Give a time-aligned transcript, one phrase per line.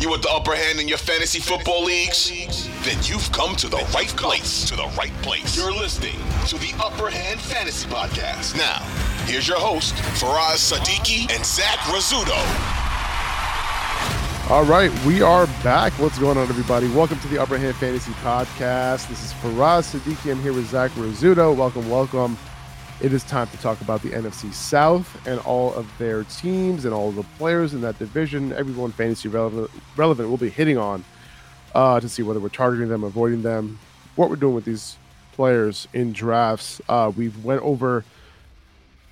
[0.00, 2.30] You want the upper hand in your fantasy football leagues?
[2.84, 4.64] Then you've come to the right place.
[4.70, 5.54] To the right place.
[5.54, 6.16] You're listening
[6.46, 8.56] to the Upper Hand Fantasy Podcast.
[8.56, 8.78] Now,
[9.26, 12.34] here's your host, Faraz Siddiqi and Zach Rizzuto.
[14.50, 15.92] All right, we are back.
[15.98, 16.88] What's going on, everybody?
[16.88, 19.06] Welcome to the Upper Hand Fantasy Podcast.
[19.06, 20.32] This is Faraz Siddiqi.
[20.32, 21.54] I'm here with Zach Rizzuto.
[21.54, 22.38] Welcome, welcome.
[23.00, 26.92] It is time to talk about the NFC South and all of their teams and
[26.92, 28.52] all of the players in that division.
[28.52, 31.02] Everyone fantasy relevant, relevant will be hitting on
[31.74, 33.78] uh, to see whether we're targeting them, avoiding them,
[34.16, 34.98] what we're doing with these
[35.32, 36.82] players in drafts.
[36.90, 38.04] Uh, we've went over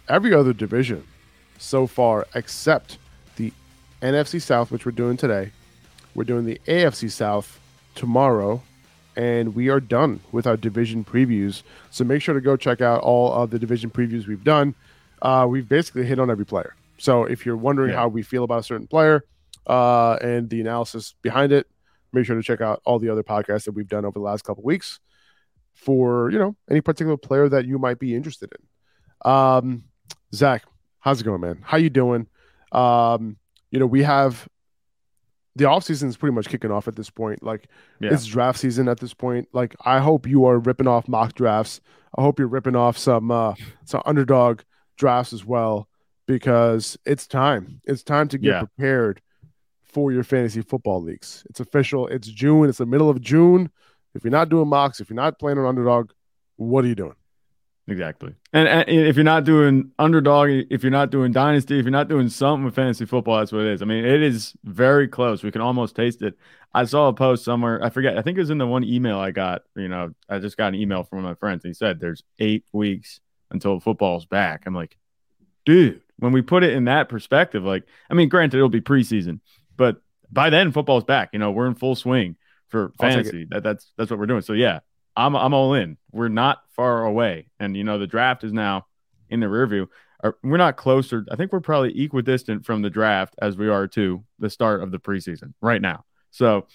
[0.06, 1.02] every other division
[1.56, 2.98] so far except
[3.36, 3.54] the
[4.02, 5.50] NFC South, which we're doing today.
[6.14, 7.58] We're doing the AFC South
[7.94, 8.62] tomorrow
[9.18, 11.62] and we are done with our division previews.
[11.90, 14.76] So make sure to go check out all of the division previews we've done.
[15.20, 16.76] Uh, we've basically hit on every player.
[16.98, 17.96] So if you're wondering yeah.
[17.96, 19.24] how we feel about a certain player
[19.66, 21.66] uh, and the analysis behind it,
[22.12, 24.44] make sure to check out all the other podcasts that we've done over the last
[24.44, 25.00] couple weeks
[25.74, 29.30] for you know any particular player that you might be interested in.
[29.30, 29.84] Um,
[30.32, 30.62] Zach,
[31.00, 31.58] how's it going, man?
[31.62, 32.28] How you doing?
[32.70, 33.36] Um,
[33.70, 34.48] you know, we have
[35.58, 37.42] the offseason is pretty much kicking off at this point.
[37.42, 37.68] Like
[38.00, 38.12] yeah.
[38.12, 39.48] it's draft season at this point.
[39.52, 41.80] Like I hope you are ripping off mock drafts.
[42.16, 43.54] I hope you're ripping off some uh
[43.84, 44.60] some underdog
[44.96, 45.88] drafts as well
[46.26, 47.80] because it's time.
[47.84, 48.58] It's time to get yeah.
[48.60, 49.20] prepared
[49.84, 51.44] for your fantasy football leagues.
[51.50, 52.06] It's official.
[52.06, 52.68] It's June.
[52.68, 53.70] It's the middle of June.
[54.14, 56.12] If you're not doing mocks, if you're not playing on underdog,
[56.56, 57.14] what are you doing?
[57.88, 58.34] Exactly.
[58.52, 62.08] And, and, if you're not doing underdog, if you're not doing dynasty, if you're not
[62.08, 63.82] doing something with fantasy football, that's what it is.
[63.82, 65.42] I mean, it is very close.
[65.42, 66.38] We can almost taste it.
[66.74, 67.82] I saw a post somewhere.
[67.82, 68.18] I forget.
[68.18, 69.62] I think it was in the one email I got.
[69.74, 71.64] You know, I just got an email from one of my friends.
[71.64, 74.64] And he said there's eight weeks until football's back.
[74.66, 74.98] I'm like,
[75.64, 79.40] dude, when we put it in that perspective, like, I mean, granted, it'll be preseason,
[79.78, 81.30] but by then football's back.
[81.32, 82.36] You know, we're in full swing
[82.68, 83.46] for fantasy.
[83.48, 84.42] That, that's that's what we're doing.
[84.42, 84.80] So yeah,
[85.18, 85.98] I'm I'm all in.
[86.12, 88.86] We're not far away, and you know the draft is now
[89.28, 89.90] in the rear view.
[90.42, 91.26] We're not closer.
[91.30, 94.90] I think we're probably equidistant from the draft as we are to the start of
[94.90, 96.04] the preseason right now.
[96.30, 96.66] So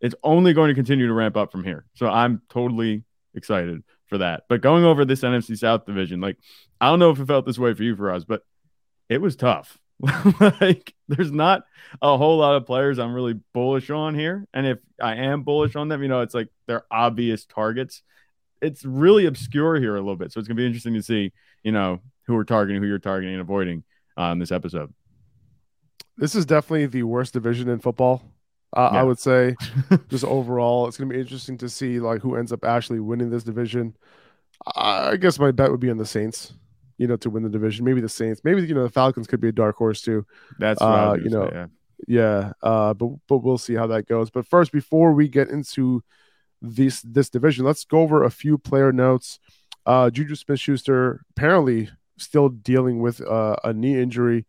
[0.00, 1.86] it's only going to continue to ramp up from here.
[1.94, 4.44] So I'm totally excited for that.
[4.48, 6.38] But going over this NFC South division, like
[6.80, 8.42] I don't know if it felt this way for you for us, but
[9.08, 9.78] it was tough.
[10.60, 11.64] like there's not
[12.02, 14.46] a whole lot of players I'm really bullish on here.
[14.52, 18.02] And if I am bullish on them, you know, it's like they're obvious targets.
[18.60, 20.32] It's really obscure here a little bit.
[20.32, 21.32] So it's gonna be interesting to see,
[21.62, 23.84] you know, who we're targeting, who you're targeting and avoiding
[24.16, 24.92] on uh, this episode.
[26.16, 28.22] This is definitely the worst division in football.
[28.76, 29.00] Uh, yeah.
[29.00, 29.56] I would say,
[30.08, 33.30] just overall, it's going to be interesting to see like who ends up actually winning
[33.30, 33.96] this division.
[34.74, 36.54] I guess my bet would be on the Saints
[36.98, 37.84] you know, to win the division.
[37.84, 40.26] Maybe the Saints, maybe you know the Falcons could be a dark horse too.
[40.58, 41.66] That's uh, you know, say, yeah.
[42.06, 42.52] yeah.
[42.62, 44.30] Uh, but but we'll see how that goes.
[44.30, 46.02] But first, before we get into
[46.62, 49.38] this this division, let's go over a few player notes.
[49.86, 54.46] Uh, Juju Smith-Schuster apparently still dealing with uh, a knee injury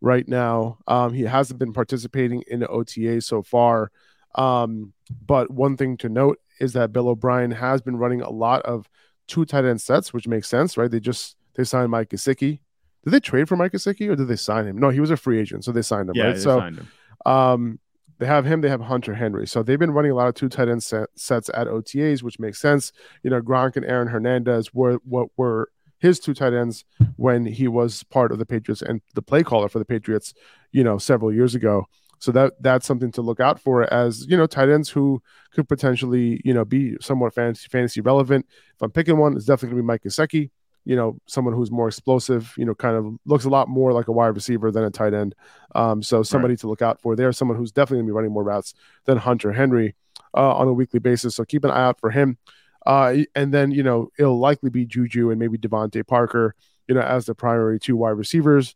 [0.00, 0.78] right now.
[0.86, 3.90] Um, he hasn't been participating in the OTA so far.
[4.34, 4.92] Um,
[5.26, 8.88] but one thing to note is that Bill O'Brien has been running a lot of
[9.26, 10.90] two tight end sets, which makes sense, right?
[10.90, 12.60] They just they signed Mike Gesicki.
[13.04, 14.78] Did they trade for Mike Gesicki or did they sign him?
[14.78, 16.14] No, he was a free agent, so they signed him.
[16.14, 16.36] Yeah, right?
[16.36, 16.88] they so, signed him.
[17.26, 17.80] Um,
[18.18, 18.60] they have him.
[18.60, 19.46] They have Hunter Henry.
[19.46, 22.38] So they've been running a lot of two tight end set, sets at OTAs, which
[22.38, 22.92] makes sense.
[23.24, 26.84] You know, Gronk and Aaron Hernandez were what were his two tight ends
[27.16, 30.34] when he was part of the Patriots and the play caller for the Patriots.
[30.70, 31.86] You know, several years ago.
[32.20, 35.22] So that that's something to look out for as you know tight ends who
[35.52, 38.46] could potentially you know be somewhat fantasy fantasy relevant.
[38.74, 40.50] If I'm picking one, it's definitely gonna be Mike Gesicki
[40.84, 44.08] you know, someone who's more explosive, you know, kind of looks a lot more like
[44.08, 45.34] a wide receiver than a tight end.
[45.74, 46.60] Um, so somebody right.
[46.60, 49.52] to look out for there, someone who's definitely gonna be running more routes than Hunter
[49.52, 49.94] Henry
[50.34, 51.34] uh, on a weekly basis.
[51.34, 52.38] So keep an eye out for him.
[52.86, 56.54] Uh, and then, you know, it'll likely be Juju and maybe DeVante Parker,
[56.86, 58.74] you know, as the primary two wide receivers.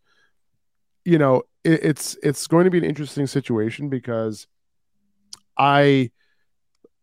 [1.05, 4.47] You know, it, it's it's going to be an interesting situation because
[5.57, 6.11] I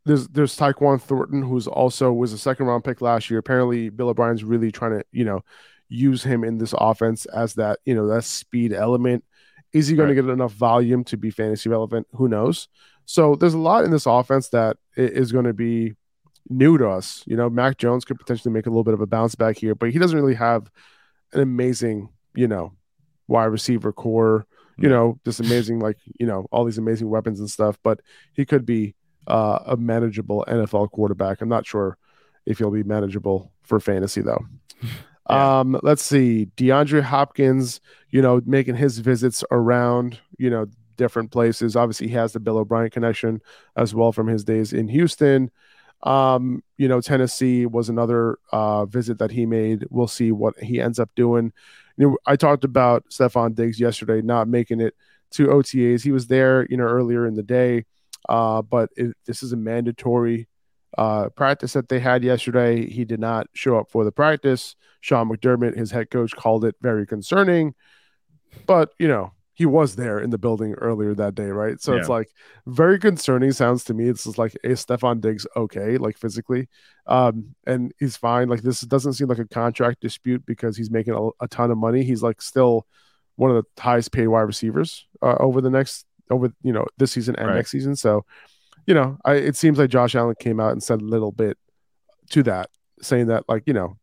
[0.05, 3.39] there's there's Tyquan Thornton, who's also was a second round pick last year.
[3.39, 5.43] Apparently, Bill O'Brien's really trying to, you know,
[5.89, 9.23] use him in this offense as that, you know, that speed element.
[9.71, 10.15] Is he going right.
[10.15, 12.07] to get enough volume to be fantasy relevant?
[12.13, 12.67] Who knows?
[13.05, 15.95] So there's a lot in this offense that is going to be
[16.49, 17.23] new to us.
[17.27, 19.75] You know, Mac Jones could potentially make a little bit of a bounce back here,
[19.75, 20.69] but he doesn't really have
[21.33, 22.73] an amazing, you know,
[23.27, 24.47] wide receiver core,
[24.77, 27.77] you know, just amazing, like, you know, all these amazing weapons and stuff.
[27.83, 27.99] But
[28.33, 28.95] he could be
[29.29, 31.41] uh, a manageable NFL quarterback.
[31.41, 31.97] I'm not sure
[32.45, 34.45] if he'll be manageable for fantasy, though.
[35.29, 35.59] Yeah.
[35.59, 36.47] Um, let's see.
[36.57, 40.65] DeAndre Hopkins, you know, making his visits around, you know,
[40.97, 41.75] different places.
[41.75, 43.39] Obviously, he has the Bill O'Brien connection
[43.75, 45.51] as well from his days in Houston.
[46.03, 49.85] Um, you know, Tennessee was another uh, visit that he made.
[49.89, 51.53] We'll see what he ends up doing.
[51.97, 54.95] You know, I talked about Stefon Diggs yesterday not making it
[55.31, 56.03] to OTAs.
[56.03, 57.85] He was there, you know, earlier in the day,
[58.27, 60.47] uh, but it, this is a mandatory
[60.97, 62.89] uh, practice that they had yesterday.
[62.89, 64.75] He did not show up for the practice.
[65.01, 67.75] Sean McDermott, his head coach, called it very concerning.
[68.65, 71.81] But you know, he was there in the building earlier that day, right?
[71.81, 71.99] So yeah.
[71.99, 72.29] it's like
[72.65, 74.07] very concerning sounds to me.
[74.07, 76.67] It's just like, hey, Stefon Diggs okay, like physically,
[77.07, 78.49] um, and he's fine.
[78.49, 81.77] Like this doesn't seem like a contract dispute because he's making a, a ton of
[81.77, 82.03] money.
[82.03, 82.87] He's like still
[83.35, 87.11] one of the highest paid wide receivers uh, over the next over you know this
[87.11, 87.55] season and right.
[87.55, 87.95] next season.
[87.95, 88.25] So,
[88.85, 91.57] you know, I, it seems like Josh Allen came out and said a little bit
[92.31, 92.69] to that,
[93.01, 93.97] saying that like you know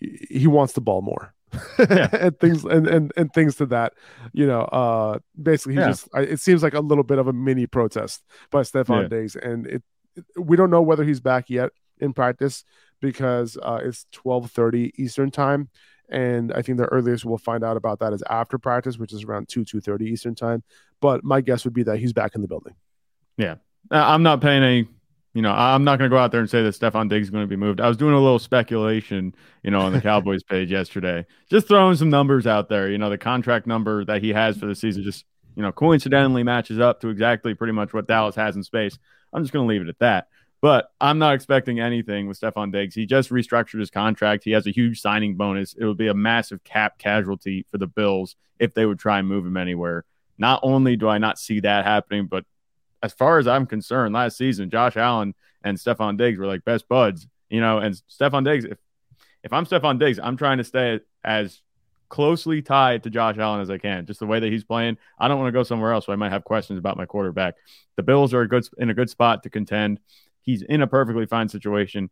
[0.00, 1.34] he wants the ball more
[1.78, 2.08] yeah.
[2.12, 3.94] and things and, and and things to that
[4.32, 5.88] you know uh basically he yeah.
[5.88, 9.08] just I, it seems like a little bit of a mini protest by Stefon yeah.
[9.08, 9.82] Diggs and it,
[10.16, 12.64] it, we don't know whether he's back yet in practice
[13.00, 15.68] because uh it's 12:30 Eastern time
[16.10, 19.24] and I think the earliest we'll find out about that is after practice which is
[19.24, 20.62] around 2 2:30 Eastern time
[21.00, 22.74] but my guess would be that he's back in the building
[23.36, 23.56] yeah
[23.90, 24.88] uh, I'm not paying any
[25.32, 27.30] you know, I'm not going to go out there and say that Stefon Diggs is
[27.30, 27.80] going to be moved.
[27.80, 31.96] I was doing a little speculation, you know, on the Cowboys page yesterday, just throwing
[31.96, 32.90] some numbers out there.
[32.90, 35.24] You know, the contract number that he has for the season just,
[35.54, 38.98] you know, coincidentally matches up to exactly pretty much what Dallas has in space.
[39.32, 40.26] I'm just going to leave it at that.
[40.62, 42.94] But I'm not expecting anything with Stefon Diggs.
[42.94, 44.44] He just restructured his contract.
[44.44, 45.74] He has a huge signing bonus.
[45.74, 49.28] It would be a massive cap casualty for the Bills if they would try and
[49.28, 50.04] move him anywhere.
[50.36, 52.44] Not only do I not see that happening, but
[53.02, 56.88] as far as I'm concerned, last season, Josh Allen and Stefon Diggs were like best
[56.88, 58.78] buds, you know, and Stefon Diggs, if,
[59.42, 61.62] if I'm Stefon Diggs, I'm trying to stay as
[62.10, 64.04] closely tied to Josh Allen as I can.
[64.04, 66.06] Just the way that he's playing, I don't want to go somewhere else.
[66.06, 67.54] So I might have questions about my quarterback.
[67.96, 70.00] The Bills are a good in a good spot to contend.
[70.42, 72.10] He's in a perfectly fine situation.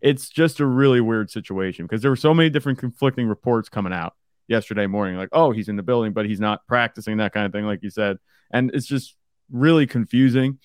[0.00, 3.92] It's just a really weird situation because there were so many different conflicting reports coming
[3.92, 4.14] out
[4.48, 5.16] yesterday morning.
[5.16, 7.82] Like, oh, he's in the building, but he's not practicing, that kind of thing, like
[7.82, 8.18] you said.
[8.50, 9.16] And it's just
[9.50, 10.58] really confusing.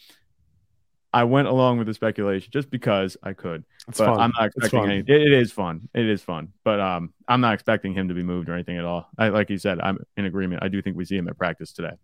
[1.13, 3.65] I went along with the speculation just because I could.
[3.87, 4.19] It's but fun.
[4.19, 4.99] I'm not expecting any.
[4.99, 5.89] It, it is fun.
[5.93, 6.53] It is fun.
[6.63, 9.09] But um, I'm not expecting him to be moved or anything at all.
[9.17, 10.63] I, like you said, I'm in agreement.
[10.63, 11.95] I do think we see him at practice today.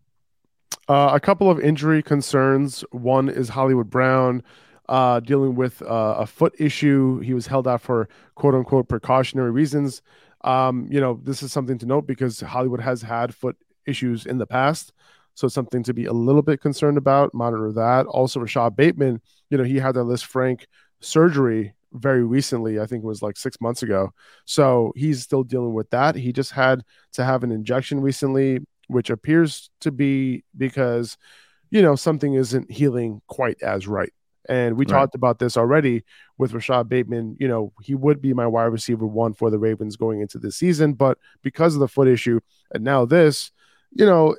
[0.89, 2.83] Uh, a couple of injury concerns.
[2.91, 4.43] One is Hollywood Brown
[4.89, 7.19] uh, dealing with uh, a foot issue.
[7.19, 10.01] He was held out for quote unquote precautionary reasons.
[10.41, 14.37] Um, you know, this is something to note because Hollywood has had foot issues in
[14.37, 14.93] the past.
[15.33, 17.33] So something to be a little bit concerned about.
[17.33, 18.07] Monitor that.
[18.07, 20.65] Also, Rashod Bateman, you know, he had that Lisfranc
[20.99, 22.79] surgery very recently.
[22.79, 24.13] I think it was like six months ago.
[24.45, 26.15] So he's still dealing with that.
[26.15, 31.17] He just had to have an injection recently, which appears to be because,
[31.69, 34.11] you know, something isn't healing quite as right.
[34.49, 34.91] And we right.
[34.91, 36.03] talked about this already
[36.37, 37.37] with Rashod Bateman.
[37.39, 40.55] You know, he would be my wide receiver one for the Ravens going into this
[40.55, 42.39] season, but because of the foot issue
[42.73, 43.51] and now this,
[43.91, 44.35] you know,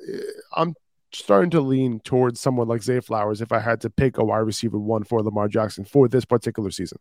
[0.57, 0.75] I'm
[1.12, 4.38] starting to lean towards someone like Zay Flowers if I had to pick a wide
[4.38, 6.99] receiver one for Lamar Jackson for this particular season.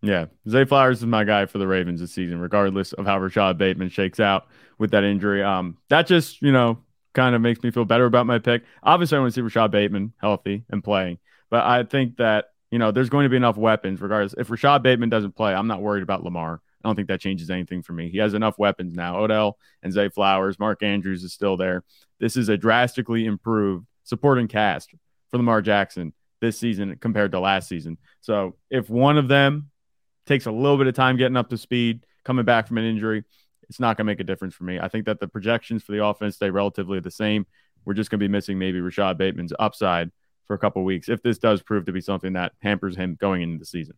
[0.00, 3.58] Yeah, Zay Flowers is my guy for the Ravens this season, regardless of how Rashod
[3.58, 4.46] Bateman shakes out
[4.78, 5.42] with that injury.
[5.42, 6.78] Um, that just you know
[7.14, 8.62] kind of makes me feel better about my pick.
[8.82, 11.18] Obviously, I want to see Rashod Bateman healthy and playing,
[11.50, 14.34] but I think that you know there's going to be enough weapons regardless.
[14.38, 16.60] If Rashod Bateman doesn't play, I'm not worried about Lamar.
[16.82, 18.08] I don't think that changes anything for me.
[18.08, 19.18] He has enough weapons now.
[19.18, 21.82] Odell and Zay Flowers, Mark Andrews is still there.
[22.20, 24.90] This is a drastically improved supporting cast
[25.30, 27.98] for Lamar Jackson this season compared to last season.
[28.20, 29.70] So if one of them
[30.26, 33.24] takes a little bit of time getting up to speed, coming back from an injury,
[33.68, 34.78] it's not going to make a difference for me.
[34.78, 37.46] I think that the projections for the offense stay relatively the same.
[37.84, 40.10] We're just going to be missing maybe Rashod Bateman's upside
[40.48, 43.42] for a couple weeks if this does prove to be something that hampers him going
[43.42, 43.94] into the season.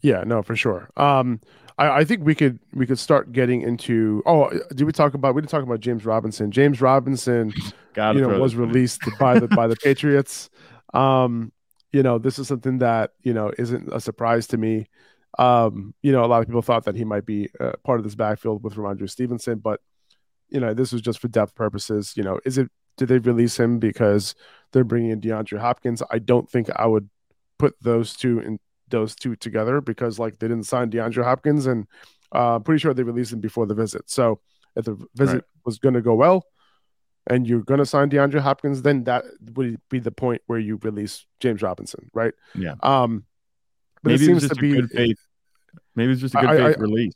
[0.00, 0.90] Yeah, no, for sure.
[0.96, 1.40] Um,
[1.76, 4.22] I, I think we could we could start getting into.
[4.26, 5.34] Oh, did we talk about?
[5.34, 6.50] We didn't talk about James Robinson.
[6.50, 7.52] James Robinson,
[7.96, 10.50] you know, was released by the by the Patriots.
[10.94, 11.52] Um,
[11.92, 14.86] you know, this is something that you know isn't a surprise to me.
[15.38, 18.04] Um, you know, a lot of people thought that he might be uh, part of
[18.04, 19.80] this backfield with Rhamondre Stevenson, but
[20.48, 22.14] you know, this was just for depth purposes.
[22.16, 22.70] You know, is it?
[22.98, 24.34] Did they release him because
[24.72, 26.02] they're bringing in DeAndre Hopkins?
[26.10, 27.08] I don't think I would
[27.58, 31.86] put those two in those two together because like they didn't sign DeAndre Hopkins, and
[32.32, 34.10] uh, pretty sure they released him before the visit.
[34.10, 34.40] So
[34.76, 35.44] if the visit right.
[35.64, 36.44] was going to go well,
[37.28, 39.24] and you're going to sign DeAndre Hopkins, then that
[39.54, 42.32] would be the point where you release James Robinson, right?
[42.54, 42.74] Yeah.
[42.82, 43.24] Um,
[44.02, 45.18] but maybe it seems to be good faith.
[45.94, 47.14] Maybe it's just a good I, faith I, release.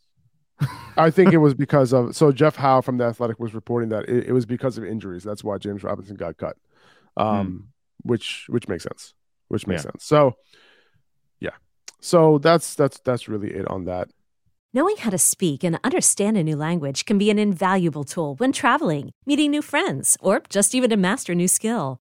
[0.97, 4.09] I think it was because of so Jeff Howe from the Athletic was reporting that
[4.09, 5.25] it, it was because of injuries.
[5.25, 6.57] That's why James Robinson got cut,
[7.17, 7.63] um, mm.
[8.03, 9.15] which which makes sense.
[9.49, 9.91] Which makes yeah.
[9.91, 10.05] sense.
[10.05, 10.37] So,
[11.41, 11.51] yeah.
[12.01, 14.09] So that's that's that's really it on that.
[14.75, 18.53] Knowing how to speak and understand a new language can be an invaluable tool when
[18.53, 21.99] traveling, meeting new friends, or just even to master a new skill.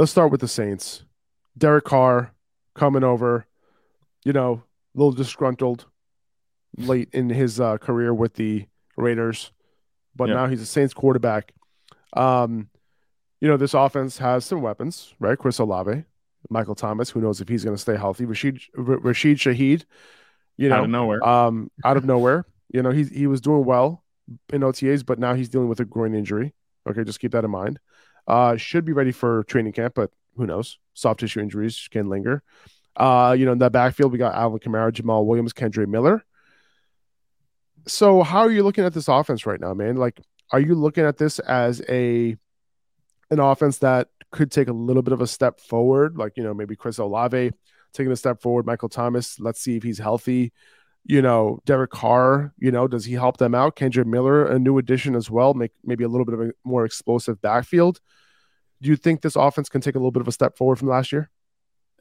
[0.00, 1.04] Let's start with the Saints.
[1.58, 2.32] Derek Carr
[2.74, 3.44] coming over,
[4.24, 4.62] you know,
[4.94, 5.84] a little disgruntled
[6.78, 8.64] late in his uh, career with the
[8.96, 9.52] Raiders,
[10.16, 11.52] but now he's a Saints quarterback.
[12.16, 12.70] Um,
[13.42, 15.36] you know, this offense has some weapons, right?
[15.36, 16.04] Chris Olave,
[16.48, 18.24] Michael Thomas, who knows if he's going to stay healthy.
[18.24, 19.84] Rashid Rashid Shaheed,
[20.56, 21.28] you know, out of nowhere.
[21.28, 22.46] Um, out of nowhere.
[22.72, 24.02] You know, he he was doing well
[24.50, 26.54] in OTAs, but now he's dealing with a groin injury.
[26.88, 27.78] Okay, just keep that in mind.
[28.30, 30.78] Uh, should be ready for training camp, but who knows?
[30.94, 32.44] Soft tissue injuries can linger.
[32.94, 36.24] Uh, you know, in that backfield, we got Alvin Kamara, Jamaal Williams, Kendre Miller.
[37.88, 39.96] So, how are you looking at this offense right now, man?
[39.96, 40.20] Like,
[40.52, 42.36] are you looking at this as a
[43.32, 46.54] an offense that could take a little bit of a step forward, like you know
[46.54, 47.50] maybe Chris Olave
[47.92, 49.40] taking a step forward, Michael Thomas.
[49.40, 50.52] Let's see if he's healthy.
[51.04, 52.52] You know, Derek Carr.
[52.58, 53.74] You know, does he help them out?
[53.74, 56.84] Kendre Miller, a new addition as well, make maybe a little bit of a more
[56.84, 58.00] explosive backfield.
[58.82, 60.88] Do you think this offense can take a little bit of a step forward from
[60.88, 61.30] last year?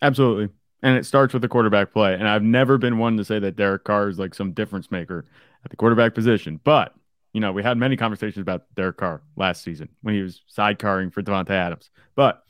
[0.02, 0.50] Absolutely.
[0.82, 2.14] And it starts with the quarterback play.
[2.14, 5.26] And I've never been one to say that Derek Carr is like some difference maker
[5.66, 6.60] at the quarterback position.
[6.64, 6.94] But
[7.34, 11.14] you know, we had many conversations about Derek Carr last season when he was sidecarring
[11.14, 11.90] for Davante Adams.
[12.16, 12.44] But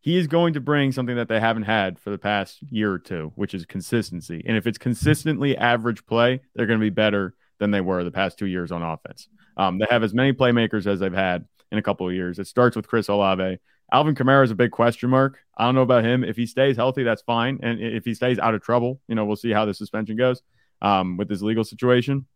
[0.00, 2.98] he is going to bring something that they haven't had for the past year or
[2.98, 4.42] two, which is consistency.
[4.46, 8.12] And if it's consistently average play, they're going to be better than they were the
[8.12, 9.28] past two years on offense.
[9.56, 12.38] Um, they have as many playmakers as they've had in a couple of years.
[12.38, 13.58] It starts with Chris Olave.
[13.92, 15.38] Alvin Kamara is a big question mark.
[15.56, 16.22] I don't know about him.
[16.22, 17.58] If he stays healthy, that's fine.
[17.62, 20.42] And if he stays out of trouble, you know, we'll see how the suspension goes
[20.82, 22.26] um, with his legal situation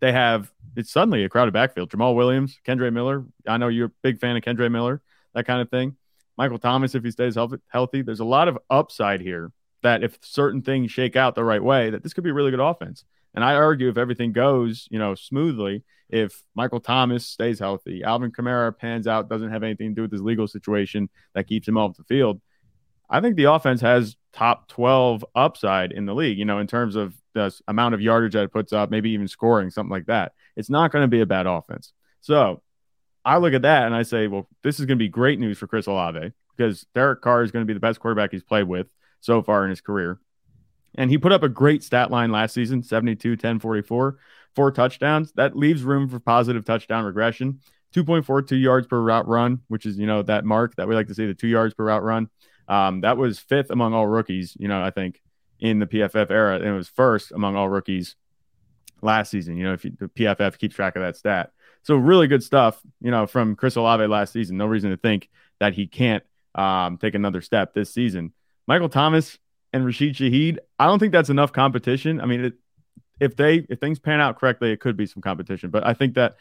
[0.00, 1.90] they have it's suddenly a crowded backfield.
[1.90, 3.24] Jamaal Williams, Kendre Miller.
[3.46, 5.02] I know you're a big fan of Kendre Miller,
[5.34, 5.96] that kind of thing.
[6.36, 9.50] Michael Thomas, if he stays healthy, there's a lot of upside here
[9.82, 12.52] that if certain things shake out the right way, that this could be a really
[12.52, 13.04] good offense.
[13.34, 18.32] And I argue if everything goes, you know, smoothly, if Michael Thomas stays healthy, Alvin
[18.32, 21.76] Kamara pans out, doesn't have anything to do with his legal situation that keeps him
[21.76, 22.40] off the field,
[23.10, 26.94] I think the offense has top 12 upside in the league, you know, in terms
[26.94, 30.32] of the amount of yardage that it puts up, maybe even scoring, something like that.
[30.56, 31.92] It's not going to be a bad offense.
[32.20, 32.62] So
[33.24, 35.58] I look at that and I say, well, this is going to be great news
[35.58, 38.68] for Chris Olave because Derek Carr is going to be the best quarterback he's played
[38.68, 38.88] with
[39.20, 40.18] so far in his career.
[40.98, 44.18] And he put up a great stat line last season 72, 10, 44,
[44.56, 45.30] four touchdowns.
[45.36, 47.60] That leaves room for positive touchdown regression.
[47.94, 51.14] 2.42 yards per route run, which is, you know, that mark that we like to
[51.14, 52.28] see the two yards per route run.
[52.66, 55.22] Um, that was fifth among all rookies, you know, I think
[55.60, 56.56] in the PFF era.
[56.56, 58.16] And it was first among all rookies
[59.00, 59.56] last season.
[59.56, 61.52] You know, if you, the PFF keeps track of that stat.
[61.84, 64.56] So really good stuff, you know, from Chris Olave last season.
[64.56, 66.24] No reason to think that he can't
[66.56, 68.32] um, take another step this season.
[68.66, 69.38] Michael Thomas
[69.72, 72.20] and Rashid Shaheed, I don't think that's enough competition.
[72.20, 72.54] I mean, it,
[73.20, 75.70] if they if things pan out correctly, it could be some competition.
[75.70, 76.36] But I think that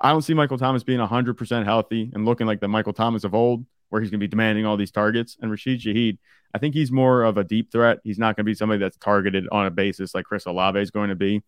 [0.00, 3.34] I don't see Michael Thomas being 100% healthy and looking like the Michael Thomas of
[3.34, 5.36] old, where he's going to be demanding all these targets.
[5.40, 6.18] And Rashid Shaheed,
[6.54, 7.98] I think he's more of a deep threat.
[8.02, 10.90] He's not going to be somebody that's targeted on a basis like Chris Olave is
[10.90, 11.42] going to be.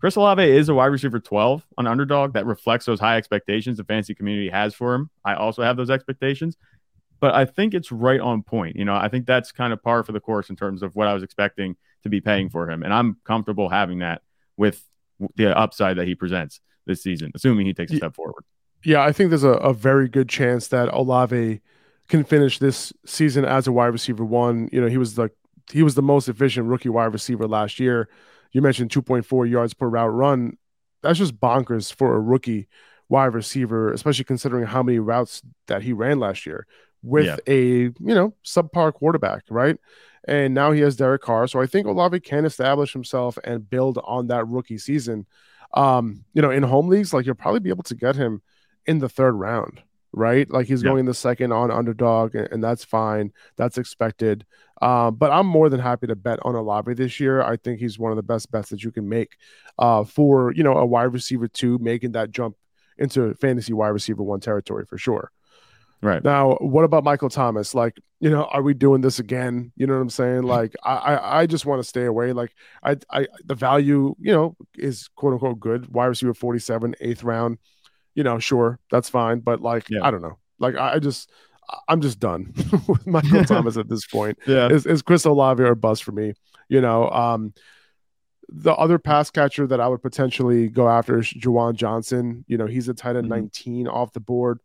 [0.00, 3.84] Chris Olave is a wide receiver 12 on underdog that reflects those high expectations the
[3.84, 5.10] fantasy community has for him.
[5.24, 6.56] I also have those expectations,
[7.20, 8.76] but I think it's right on point.
[8.76, 11.08] You know, I think that's kind of par for the course in terms of what
[11.08, 12.52] I was expecting to be paying mm-hmm.
[12.52, 12.82] for him.
[12.82, 14.22] And I'm comfortable having that
[14.56, 14.84] with
[15.36, 18.44] the upside that he presents this season, assuming he takes a step forward.
[18.84, 21.60] Yeah, I think there's a, a very good chance that Olave
[22.08, 24.68] can finish this season as a wide receiver one.
[24.72, 25.30] You know, he was the
[25.70, 28.08] he was the most efficient rookie wide receiver last year
[28.52, 30.56] you mentioned 2.4 yards per route run.
[31.02, 32.68] That's just bonkers for a rookie
[33.08, 36.66] wide receiver, especially considering how many routes that he ran last year
[37.02, 37.36] with yeah.
[37.46, 39.76] a you know subpar quarterback, right?
[40.26, 43.98] And now he has Derek Carr, so I think Olave can establish himself and build
[44.04, 45.26] on that rookie season.
[45.74, 48.42] Um, you know, in home leagues, like you'll probably be able to get him
[48.86, 50.50] in the third round, right?
[50.50, 50.90] Like he's yeah.
[50.90, 53.32] going the second on underdog, and, and that's fine.
[53.56, 54.44] That's expected.
[54.80, 57.42] Uh, but I'm more than happy to bet on Olave this year.
[57.42, 59.36] I think he's one of the best bets that you can make
[59.78, 62.56] uh, for you know a wide receiver two making that jump
[62.98, 65.30] into fantasy wide receiver one territory for sure.
[66.00, 67.74] Right now, what about Michael Thomas?
[67.74, 69.72] Like, you know, are we doing this again?
[69.76, 70.42] You know what I'm saying?
[70.42, 72.32] Like, I I, I just want to stay away.
[72.32, 75.88] Like, I I the value, you know, is quote unquote good.
[75.92, 77.58] Wide receiver 47, eighth round.
[78.14, 79.40] You know, sure, that's fine.
[79.40, 80.04] But like, yeah.
[80.04, 80.38] I don't know.
[80.60, 81.30] Like, I, I just
[81.88, 82.52] I'm just done
[82.88, 84.38] with Michael Thomas at this point.
[84.46, 86.34] Yeah, is, is Chris Olave or bust for me?
[86.68, 87.54] You know, um,
[88.48, 92.44] the other pass catcher that I would potentially go after is Juwan Johnson.
[92.46, 93.40] You know, he's a tight end mm-hmm.
[93.40, 94.60] 19 off the board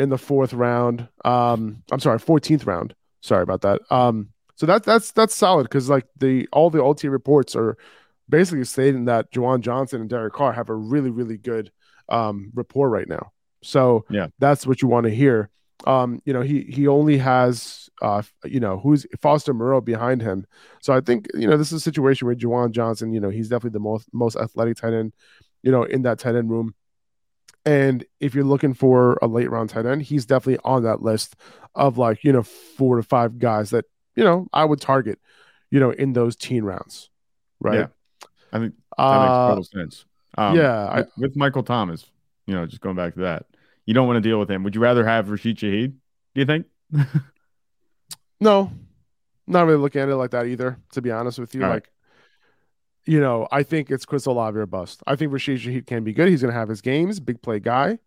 [0.00, 1.08] in the fourth round.
[1.24, 2.94] Um, I'm sorry, 14th round.
[3.20, 3.80] Sorry about that.
[3.90, 7.78] Um, so that that's that's solid because like the all the OT reports are
[8.28, 11.70] basically stating that Juwan Johnson and Derek Carr have a really really good
[12.08, 13.32] um, rapport right now.
[13.62, 15.50] So yeah, that's what you want to hear
[15.86, 20.46] um, you know, he he only has uh, you know, who's Foster Moreau behind him.
[20.80, 23.48] So I think, you know, this is a situation where Juwan Johnson, you know, he's
[23.48, 25.12] definitely the most most athletic tight end,
[25.62, 26.74] you know, in that tight end room.
[27.64, 31.36] And if you're looking for a late round tight end, he's definitely on that list
[31.74, 33.84] of like, you know, four to five guys that,
[34.16, 35.18] you know, I would target,
[35.70, 37.10] you know, in those teen rounds.
[37.60, 37.80] Right.
[37.80, 37.86] Yeah.
[38.52, 40.04] I think that uh, makes total sense.
[40.38, 40.96] Um, yeah.
[40.96, 42.10] With, I, with Michael Thomas,
[42.46, 43.46] you know, just going back to that
[43.90, 44.62] you don't want to deal with him.
[44.62, 45.94] Would you rather have Rashid Shaheed?
[46.34, 46.66] Do you think?
[48.40, 48.70] no,
[49.48, 50.78] not really looking at it like that either.
[50.92, 51.90] To be honest with you, All like.
[53.06, 55.02] You know, I think it's Chris Olave or bust.
[55.06, 56.28] I think Rashid Shaheed can be good.
[56.28, 57.98] He's going to have his games, big play guy,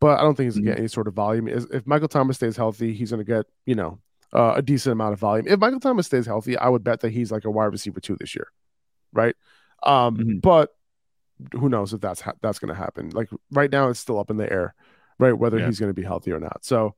[0.00, 0.76] but I don't think he's going to mm-hmm.
[0.76, 1.48] get any sort of volume.
[1.48, 3.98] If Michael Thomas stays healthy, he's going to get you know
[4.32, 5.46] uh, a decent amount of volume.
[5.48, 8.16] If Michael Thomas stays healthy, I would bet that he's like a wide receiver two
[8.18, 8.48] this year,
[9.12, 9.34] right?
[9.82, 10.38] Um, mm-hmm.
[10.38, 10.74] But
[11.52, 13.10] who knows if that's ha- that's going to happen?
[13.10, 14.74] Like right now, it's still up in the air
[15.22, 15.32] right?
[15.32, 15.66] Whether yeah.
[15.66, 16.64] he's going to be healthy or not.
[16.64, 16.94] So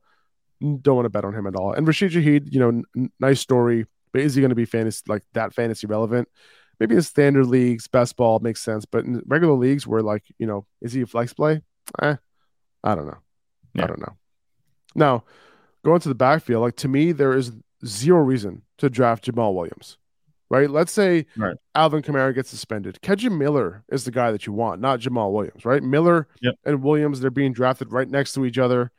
[0.59, 1.73] don't want to bet on him at all.
[1.73, 5.03] And Rashid Shaheed, you know, n- nice story, but is he going to be fantasy
[5.07, 6.27] like that fantasy relevant?
[6.79, 10.47] Maybe in standard leagues, best ball makes sense, but in regular leagues where like, you
[10.47, 11.61] know, is he a flex play?
[12.01, 12.15] Eh,
[12.83, 13.17] I don't know.
[13.73, 13.83] Yeah.
[13.83, 14.17] I don't know.
[14.95, 15.23] Now,
[15.83, 17.51] going to the backfield, like to me, there is
[17.85, 19.97] zero reason to draft Jamaal Williams
[20.49, 20.69] right?
[20.69, 21.57] Let's say right.
[21.73, 22.99] Alvin Kamara gets suspended.
[23.01, 25.81] Kendre Miller is the guy that you want, not Jamaal Williams, right?
[25.81, 26.55] Miller yep.
[26.63, 28.91] and Williams, they're being drafted right next to each other.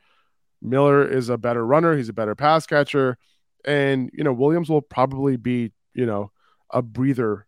[0.61, 3.17] Miller is a better runner, he's a better pass catcher.
[3.65, 6.31] And, you know, Williams will probably be, you know,
[6.69, 7.46] a breather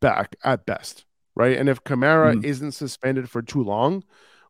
[0.00, 1.56] back at best, right?
[1.56, 2.44] And if Kamara mm-hmm.
[2.44, 4.04] isn't suspended for too long,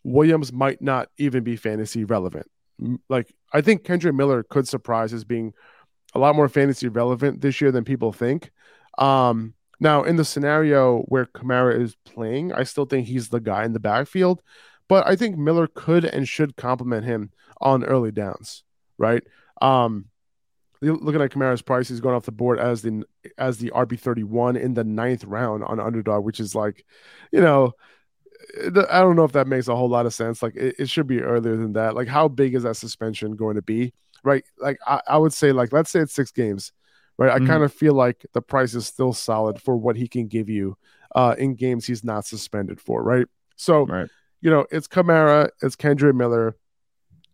[0.04, 2.50] Williams might not even be fantasy relevant.
[3.08, 5.52] Like, I think Kendre Miller could surprise as being
[6.14, 8.50] a lot more fantasy relevant this year than people think.
[8.98, 13.64] Um, now, in the scenario where Kamara is playing, I still think he's the guy
[13.64, 14.42] in the backfield,
[14.88, 17.30] but I think Miller could and should complement him
[17.60, 18.64] on early downs,
[18.96, 19.22] right?
[19.60, 20.06] Um,
[20.80, 23.04] looking at Kamara's price, he's going off the board as the
[23.36, 26.84] as the RB thirty one in the ninth round on underdog, which is like,
[27.32, 27.74] you know,
[28.90, 30.42] I don't know if that makes a whole lot of sense.
[30.42, 31.94] Like it, it, should be earlier than that.
[31.94, 33.92] Like how big is that suspension going to be?
[34.22, 34.44] Right.
[34.58, 36.72] Like I, I would say like let's say it's six games.
[37.18, 37.30] Right.
[37.30, 37.46] I mm-hmm.
[37.46, 40.76] kind of feel like the price is still solid for what he can give you
[41.14, 43.02] uh, in games he's not suspended for.
[43.02, 43.26] Right.
[43.56, 44.08] So right.
[44.40, 46.56] you know it's Kamara, it's Kendre Miller.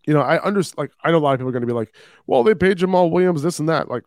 [0.07, 0.79] You know I understand.
[0.79, 1.95] Like I know a lot of people are going to be like,
[2.27, 3.89] well, they paid Jamaal Williams this and that.
[3.89, 4.05] Like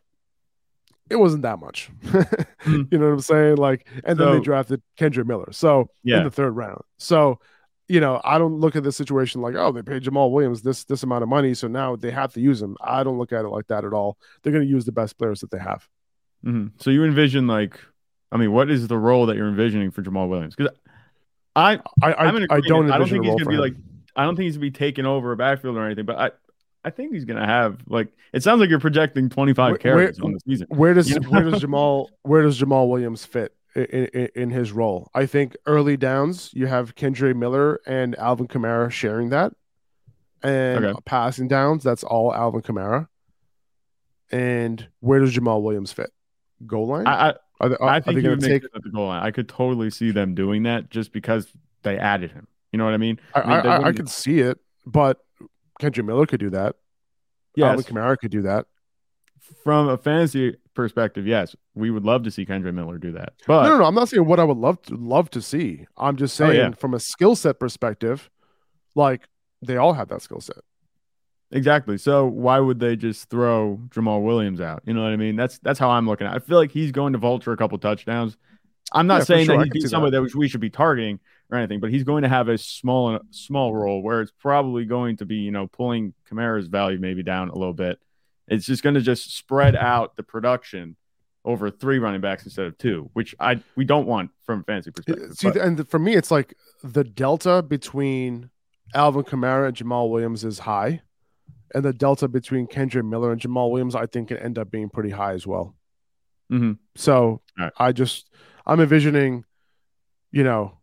[1.10, 1.90] it wasn't that much.
[2.04, 2.82] mm-hmm.
[2.92, 3.58] You know what I'm saying?
[3.58, 5.52] Like, and so, then they drafted Kendre Miller.
[5.52, 6.18] So yeah.
[6.18, 6.82] in the third round.
[6.98, 7.40] So,
[7.88, 10.84] you know, I don't look at this situation like, oh, they paid Jamaal Williams this
[10.84, 12.76] this amount of money, so now they have to use him.
[12.82, 14.18] I don't look at it like that at all.
[14.44, 15.88] They're going to use the best players that they have.
[16.46, 16.68] Mm-hmm.
[16.82, 17.80] So you envision like,
[18.32, 20.56] I mean, what is the role that you're envisioning for Jamaal Williams?
[20.56, 20.76] Because
[21.56, 23.62] I, I, I, I don't, I don't think he's going to be him.
[23.62, 23.76] like,
[24.18, 26.06] I don't think he's going to be taking over a backfield or anything.
[26.06, 26.32] But I,
[26.84, 30.20] I think he's going to have like it sounds like you're projecting 25 where, carries
[30.20, 30.68] on the season.
[30.70, 31.30] Where does you know?
[31.30, 35.12] where does Jamaal where does Jamaal Williams fit in, in, in, his role?
[35.14, 39.54] I think early downs you have Kendre Miller and Alvin Kamara sharing that,
[40.42, 41.00] and okay.
[41.06, 43.08] passing downs that's all Alvin Kamara.
[44.32, 46.12] And where does Jamaal Williams fit?
[46.66, 47.06] Goal line.
[47.06, 49.24] I I, are they, are, I think are they take at the goal line.
[49.24, 51.48] I could totally see them doing that just because
[51.84, 52.48] they added him.
[52.72, 53.20] You know what I mean?
[53.34, 55.20] I, I, mean, I, I could see it, but
[55.80, 56.76] Kendrick Miller could do that.
[57.56, 58.68] Yeah, Alvin Kamara could do that.
[59.64, 63.34] From a fantasy perspective, yes, we would love to see Kendrick Miller do that.
[63.48, 65.86] But no, no, no, I'm not saying what I would love to love to see.
[65.98, 66.72] I'm just saying oh, yeah.
[66.72, 68.30] from a skill set perspective,
[68.96, 69.28] like
[69.62, 70.58] they all have that skill set.
[71.52, 71.98] Exactly.
[71.98, 74.84] So why would they just throw Jamaal Williams out?
[74.86, 75.36] You know what I mean?
[75.36, 76.34] That's that's how I'm looking at.
[76.34, 76.36] it.
[76.36, 78.38] I feel like he's going to vulture a couple touchdowns.
[78.92, 79.58] I'm not yeah, saying sure.
[79.58, 80.30] that he's somebody that.
[80.30, 81.20] that we should be targeting,
[81.50, 85.18] or anything, but he's going to have a small small role where it's probably going
[85.18, 88.00] to be you know pulling Kamara's value maybe down a little bit.
[88.48, 90.96] It's just going to just spread out the production
[91.46, 95.34] over three running backs instead of two, which I we don't want from fantasy perspective.
[95.34, 95.58] See, but.
[95.58, 98.50] and for me, it's like the delta between
[98.94, 101.02] Alvin Kamara and Jamaal Williams is high,
[101.74, 104.90] and the delta between Kendre Miller and Jamaal Williams, I think, can end up being
[104.90, 105.76] pretty high as well.
[106.52, 106.74] Mm-hmm.
[106.96, 107.72] So right.
[107.78, 108.30] I just
[108.66, 109.46] I'm envisioning,
[110.32, 110.77] you know,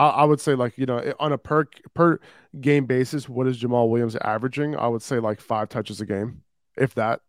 [0.00, 2.18] I, I, would say like you know on a per per
[2.58, 4.74] game basis, what is Jamaal Williams averaging?
[4.74, 6.42] I would say like five touches a game,
[6.76, 7.20] if that.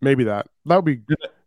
[0.00, 1.02] Maybe that that would be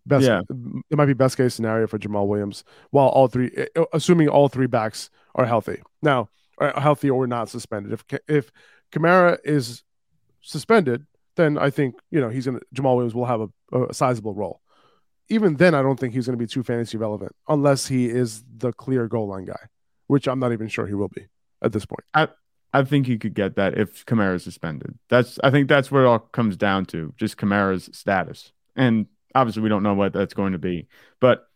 [0.05, 0.25] best.
[0.25, 0.41] Yeah.
[0.89, 3.51] It might be best case scenario for Jamaal Williams, while all three,
[3.93, 5.81] assuming all three backs are healthy.
[6.01, 7.93] Now, healthy or not suspended.
[7.93, 8.51] If if
[8.91, 9.83] Kamara is
[10.41, 14.33] suspended, then I think you know he's gonna Jamaal Williams will have a, a sizable
[14.33, 14.61] role.
[15.29, 18.43] Even then, I don't think he's going to be too fantasy relevant unless he is
[18.57, 19.69] the clear goal line guy
[20.07, 21.27] which I'm not even sure he will be
[21.61, 22.03] at this point.
[22.13, 22.27] I
[22.73, 24.97] I think he could get that if Kamara is suspended.
[25.09, 28.51] That's I think that's what it all comes down to, just Kamara's status.
[28.75, 30.87] And obviously we don't know what that's going to be.
[31.19, 31.47] But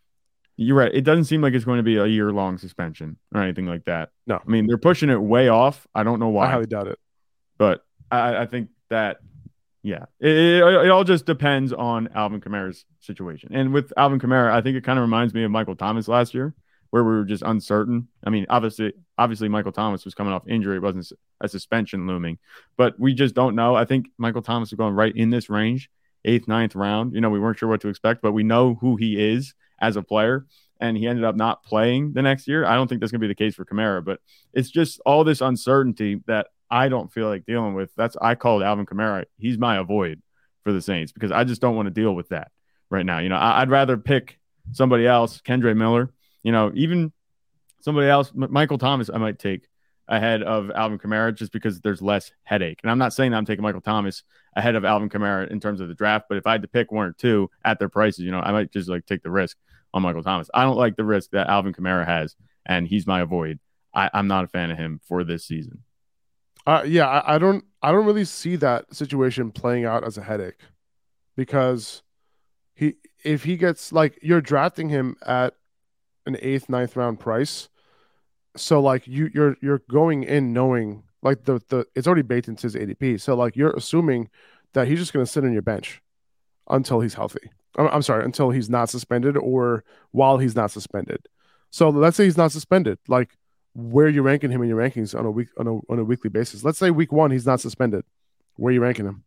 [0.56, 0.94] you're right.
[0.94, 3.86] It doesn't seem like it's going to be a year long suspension or anything like
[3.86, 4.10] that.
[4.26, 4.36] No.
[4.36, 5.86] I mean, they're pushing it way off.
[5.94, 6.46] I don't know why.
[6.46, 6.98] I highly doubt it.
[7.56, 9.18] But I, I think that,
[9.82, 13.50] yeah, it, it, it, all just depends on Alvin Kamara's situation.
[13.54, 16.34] And with Alvin Kamara, I think it kind of reminds me of Michael Thomas last
[16.34, 16.54] year,
[16.90, 18.08] where we were just uncertain.
[18.24, 22.38] I mean, obviously, obviously Michael Thomas was coming off injury; it wasn't a suspension looming,
[22.76, 23.74] but we just don't know.
[23.74, 25.90] I think Michael Thomas is going right in this range,
[26.24, 27.14] eighth, ninth round.
[27.14, 29.96] You know, we weren't sure what to expect, but we know who he is as
[29.96, 30.46] a player,
[30.80, 32.64] and he ended up not playing the next year.
[32.64, 34.20] I don't think that's going to be the case for Kamara, but
[34.52, 37.90] it's just all this uncertainty that I don't feel like dealing with.
[37.96, 39.24] That's I called Alvin Kamara.
[39.38, 40.22] He's my avoid
[40.62, 42.50] for the Saints because I just don't want to deal with that
[42.90, 43.18] right now.
[43.18, 44.38] You know, I, would rather pick
[44.72, 47.12] somebody else, Kendre Miller, you know, even
[47.80, 49.68] somebody else, Michael Thomas, I might take
[50.08, 52.80] ahead of Alvin Kamara just because there's less headache.
[52.82, 54.24] And I'm not saying that I'm taking Michael Thomas
[54.56, 56.90] ahead of Alvin Kamara in terms of the draft, but if I had to pick
[56.90, 59.56] one or two at their prices, you know, I might just like take the risk
[59.94, 60.50] on Michael Thomas.
[60.52, 62.34] I don't like the risk that Alvin Kamara has,
[62.66, 63.60] and he's my avoid.
[63.94, 65.84] I, am not a fan of him for this season.
[66.66, 70.22] Uh, yeah, I, I don't, I don't really see that situation playing out as a
[70.22, 70.60] headache
[71.36, 72.02] because
[72.74, 75.54] he, if he gets like you're drafting him at
[76.26, 77.68] an eighth, ninth round price.
[78.56, 82.62] So like you you're you're going in knowing like the the it's already baked into
[82.62, 83.20] his ADP.
[83.20, 84.28] So like you're assuming
[84.72, 86.00] that he's just going to sit on your bench
[86.68, 87.50] until he's healthy.
[87.76, 91.26] I'm, I'm sorry, until he's not suspended or while he's not suspended.
[91.70, 92.98] So let's say he's not suspended.
[93.08, 93.36] Like
[93.74, 96.04] where are you ranking him in your rankings on a week on a on a
[96.04, 96.64] weekly basis?
[96.64, 98.04] Let's say week one he's not suspended.
[98.56, 99.24] Where are you ranking him?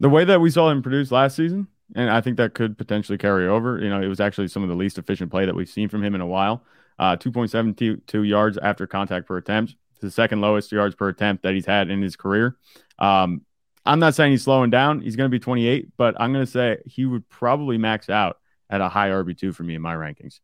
[0.00, 3.18] The way that we saw him produce last season, and I think that could potentially
[3.18, 3.78] carry over.
[3.78, 6.02] You know, it was actually some of the least efficient play that we've seen from
[6.04, 6.62] him in a while.
[6.98, 9.74] Uh, 2.72 yards after contact per attempt.
[9.92, 12.56] It's the second lowest yards per attempt that he's had in his career.
[12.98, 13.42] Um,
[13.84, 15.00] I'm not saying he's slowing down.
[15.00, 18.38] He's going to be 28, but I'm going to say he would probably max out
[18.70, 20.40] at a high RB2 for me in my rankings.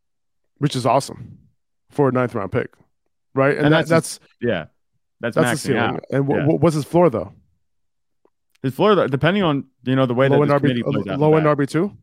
[0.58, 1.38] Which is awesome
[1.90, 2.72] for a ninth round pick.
[3.34, 3.56] right?
[3.56, 4.64] And, And that, that's that's Yeah,
[5.20, 5.80] that's, that's the ceiling.
[5.80, 6.04] out.
[6.10, 6.46] And wh- Yeah.
[6.46, 7.32] what's his floor though?
[8.62, 11.06] His floor, though, depending on you know the way Low that this committee RB, plays
[11.08, 11.96] out low end RB two.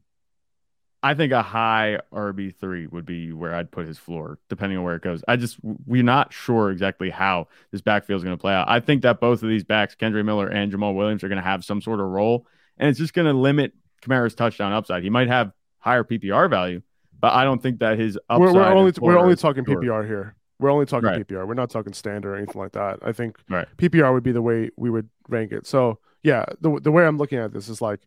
[1.03, 4.83] I think a high RB three would be where I'd put his floor, depending on
[4.83, 5.23] where it goes.
[5.27, 8.67] I just we're not sure exactly how this backfield is going to play out.
[8.69, 11.43] I think that both of these backs, Kendre Miller and Jamaal Williams, are going to
[11.47, 15.03] have some sort of role, and it's just going to limit Kamara's touchdown upside.
[15.03, 16.81] He might have higher PPR value,
[17.19, 18.39] but I don't think that his upside.
[18.39, 19.79] We're, we're only we're only talking sure.
[19.79, 20.35] PPR here.
[20.57, 21.27] We're only talking Right.
[21.27, 21.45] PPR.
[21.47, 22.99] We're not talking standard or anything like that.
[23.01, 23.67] I think Right.
[23.77, 25.67] PPR would be the way we would rank it.
[25.67, 28.01] So yeah, the the way I'm looking at this is like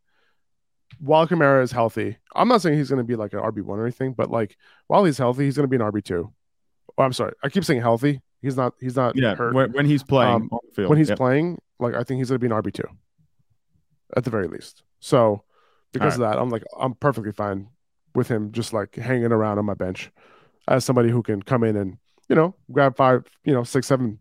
[0.98, 3.78] while Kamara is healthy, I'm not saying he's going to be like an RB one
[3.78, 4.56] or anything, but like
[4.88, 6.32] while he's healthy, he's going to be an RB two.
[6.96, 8.20] Oh, I'm sorry, I keep saying healthy.
[8.42, 8.74] He's not.
[8.80, 9.54] He's not Yeah, hurt.
[9.54, 10.88] when, when he's playing Um, on the field.
[10.90, 11.18] when he's Yep.
[11.18, 12.88] playing, like I think he's going to be an RB two,
[14.16, 14.82] at the very least.
[15.00, 15.42] So
[15.92, 17.68] because of that, I'm like I'm perfectly fine
[18.14, 20.10] with him just like hanging around on my bench
[20.66, 24.18] as somebody who can come in and you know grab five, you know six, seven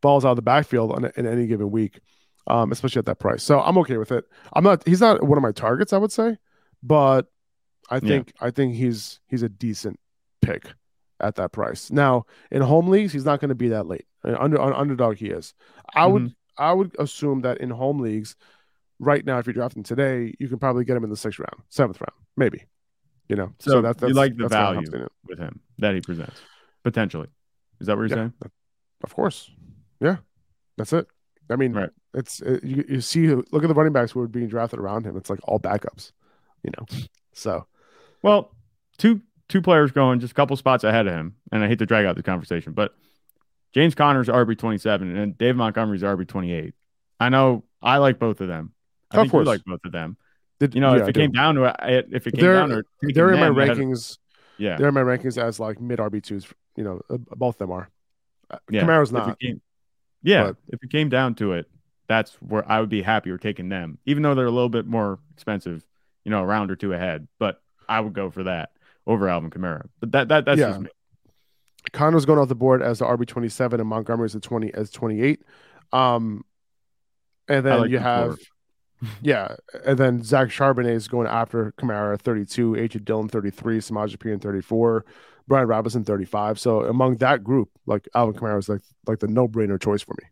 [0.00, 2.00] balls out of the backfield on, in any given week,
[2.48, 3.42] um, especially at that price.
[3.42, 4.24] So I'm okay with it.
[4.52, 4.86] I'm not.
[4.86, 6.36] He's not one of my targets, I would say,
[6.82, 7.26] but
[7.90, 9.98] I think I think he's he's a decent
[10.42, 10.72] pick
[11.20, 11.90] at that price.
[11.90, 14.06] Now in home leagues, he's not going to be that late.
[14.24, 15.54] Uh, Under on underdog, he is.
[15.94, 16.32] I would Mm-hmm.
[16.60, 18.34] I would assume that in home leagues,
[18.98, 21.62] right now, if you're drafting today, you can probably get him in the sixth round,
[21.68, 22.64] seventh round, maybe.
[23.28, 24.90] You know, So, so, that's, that's you like the value
[25.28, 26.40] with him that he presents
[26.82, 27.28] potentially.
[27.80, 28.32] Is that what you're Yeah, saying?
[29.04, 29.50] of course.
[30.00, 30.16] Yeah,
[30.76, 31.06] that's it.
[31.50, 31.90] I mean, Right.
[32.14, 35.04] it's it, you, you see look at the running backs who are being drafted around
[35.06, 35.16] him.
[35.16, 36.12] It's like all backups,
[36.62, 36.86] you know.
[37.32, 37.66] So
[38.22, 38.54] Well,
[38.98, 41.86] two two players going just a couple spots ahead of him, and I hate to
[41.86, 42.94] drag out the conversation, but
[43.72, 46.74] James Conner's RB twenty seven and Dave Montgomery's RB twenty eight.
[47.20, 48.72] I know I like both of them.
[49.10, 49.46] I Of think you course.
[49.46, 50.16] like both of them.
[50.60, 52.68] did, You know, yeah, if it came down to it, if it came They're- down
[52.70, 54.18] to they're in my ahead of- rankings.
[54.58, 56.46] yeah, They're in my rankings as like mid RB twos.
[56.76, 57.88] You know, uh, both of them are.
[58.50, 58.82] Uh, yeah.
[58.82, 59.38] Kamara's If it not.
[59.40, 59.60] came-
[60.22, 61.66] yeah, but- if it came down to it,
[62.08, 65.18] that's where I would be happier taking them, even though they're a little bit more
[65.34, 65.84] expensive.
[66.24, 68.70] You know, a round or two ahead, but I would go for that
[69.06, 69.86] over Alvin Kamara.
[70.00, 70.68] But that that that's Yeah.
[70.68, 70.88] just me.
[71.92, 74.90] Conner's going off the board as the RB twenty seven, and Montgomery's the twenty as
[74.90, 75.42] twenty eight.
[75.92, 76.44] Um,
[77.48, 78.36] and then like you the have,
[79.22, 83.80] yeah, and then Zach Charbonnet is going after Kamara thirty two, AJ Dillon thirty three,
[83.80, 85.06] Samaj P thirty four,
[85.48, 86.60] Brian Robinson thirty five.
[86.60, 90.14] So among that group, like Alvin Kamara is like like the no brainer choice for
[90.22, 90.28] me.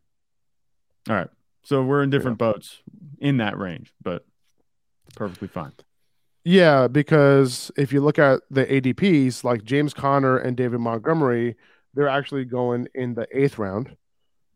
[1.09, 1.29] All right.
[1.64, 2.81] So we're in different boats
[3.18, 4.24] in that range, but
[5.16, 5.72] perfectly fine.
[6.44, 11.57] Yeah, because if you look at the ADPs, like James Conner and David Montgomery,
[11.94, 13.96] they're actually going in the eighth round,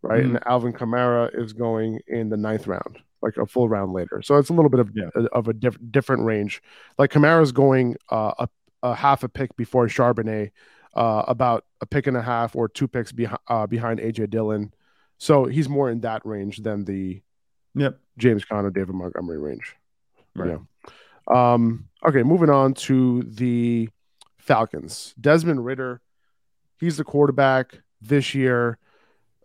[0.03, 0.23] right?
[0.23, 4.23] And Alvin Kamara is going in the ninth round, like a full round later.
[4.23, 5.09] So it's a little bit of Yeah.
[5.33, 6.63] of a diff- different range.
[6.97, 8.49] Like Kamara's going uh, a,
[8.83, 10.51] a half a pick before Charbonnet,
[10.95, 14.73] uh, about a pick and a half or two picks behind uh, behind AJ Dillon.
[15.19, 17.23] So he's more in that range than the
[17.75, 17.99] Yep.
[18.19, 19.77] James Conner, David Montgomery range.
[20.35, 20.59] Right.
[21.29, 21.53] Yeah.
[21.53, 23.89] Um, okay, moving on to the
[24.39, 25.15] Falcons.
[25.21, 26.01] Desmond Ridder,
[26.79, 28.79] he's the quarterback this year.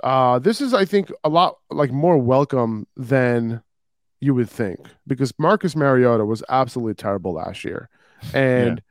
[0.03, 3.61] Uh, this is, I think, a lot like more welcome than
[4.19, 7.89] you would think because Marcus Mariota was absolutely terrible last year.
[8.33, 8.81] And,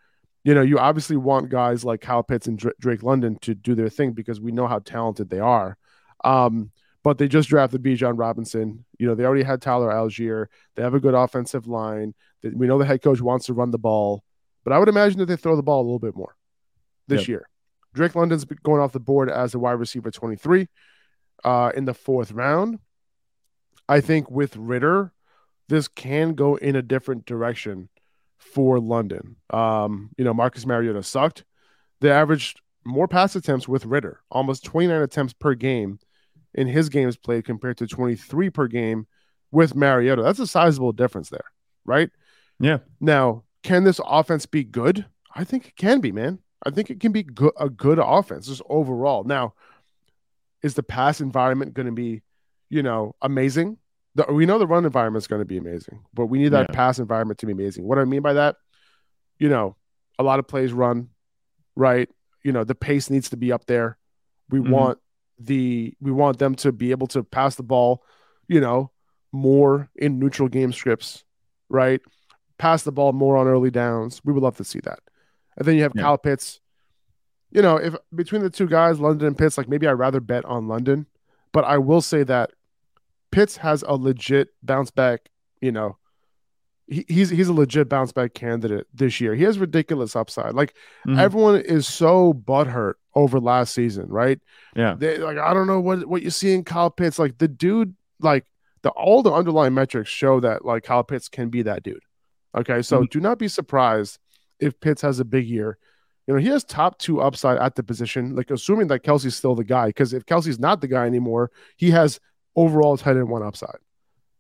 [0.44, 3.88] you know, you obviously want guys like Kyle Pitts and Drake London to do their
[3.88, 5.76] thing because we know how talented they are.
[6.22, 6.70] Um,
[7.02, 8.85] but they just drafted Bijan Robinson.
[8.98, 10.46] You know, they already had Tyler Allgeier.
[10.74, 12.14] They have a good offensive line.
[12.42, 14.22] We know the head coach wants to run the ball,
[14.64, 16.37] but I would imagine that they throw the ball a little bit more
[17.09, 17.28] this Yep.
[17.28, 17.48] year.
[17.94, 20.68] Drake London's going off the board as a wide receiver 23
[21.44, 22.78] uh, in the fourth round.
[23.88, 25.12] I think with Ridder,
[25.68, 27.88] this can go in a different direction
[28.52, 29.37] for London.
[29.50, 31.44] Um, you know, Marcus Mariota sucked.
[32.00, 35.98] They averaged more pass attempts with Ridder, almost 29 attempts per game
[36.54, 39.07] in his games played compared to 23 per game
[39.50, 40.22] with Mariota.
[40.22, 41.44] That's a sizable difference there,
[41.85, 42.11] right?
[42.61, 42.78] Yeah.
[43.00, 45.07] Now, can this offense be good?
[45.35, 46.38] I think it can be, man.
[46.64, 49.24] I think it can be good, a good offense just overall.
[49.24, 49.54] Now,
[50.62, 52.22] is the pass environment going to be,
[52.68, 53.78] you know, amazing?
[54.16, 56.68] The, we know the run environment is going to be amazing, but we need that
[56.70, 56.77] Yeah.
[56.77, 57.85] pass environment to be amazing.
[57.85, 58.57] What I mean by that,
[59.38, 59.77] you know,
[60.18, 61.09] a lot of plays run,
[61.74, 62.09] right?
[62.44, 63.98] You know, the pace needs to be up there.
[64.50, 64.70] We Mhm.
[64.70, 64.98] want
[65.38, 68.05] the we want them to be able to pass the ball,
[68.46, 68.92] you know,
[69.33, 71.24] more in neutral game scripts,
[71.68, 72.00] right?
[72.57, 74.20] Pass the ball more on early downs.
[74.24, 75.00] We would love to see that.
[75.57, 76.03] And then you have Yeah.
[76.03, 76.61] Kyle Pitts.
[77.50, 80.44] You know, if between the two guys, London and Pitts, like maybe I'd rather bet
[80.44, 81.07] on London,
[81.53, 82.53] but I will say that
[83.34, 85.96] Pitts has a legit bounce back, you know,
[86.86, 89.34] he, he's he's a legit bounce back candidate this year.
[89.34, 90.54] He has ridiculous upside.
[90.54, 90.74] Like
[91.06, 91.18] mm-hmm.
[91.18, 94.38] everyone is so butthurt over last season, right?
[94.76, 94.94] Yeah.
[94.96, 97.18] They like I don't know what what you see in Kyle Pitts.
[97.18, 98.44] Like the dude, like
[98.82, 102.02] the all the underlying metrics show that like Kyle Pitts can be that dude.
[102.56, 103.06] Okay, so mm-hmm.
[103.10, 104.18] do not be surprised
[104.60, 105.78] if Pitts has a big year.
[106.26, 109.54] You know, he has top two upside at the position, like assuming that Kelce's still
[109.54, 109.88] the guy.
[109.88, 112.20] Because if Kelce's not the guy anymore, he has
[112.56, 113.78] overall tight end one upside.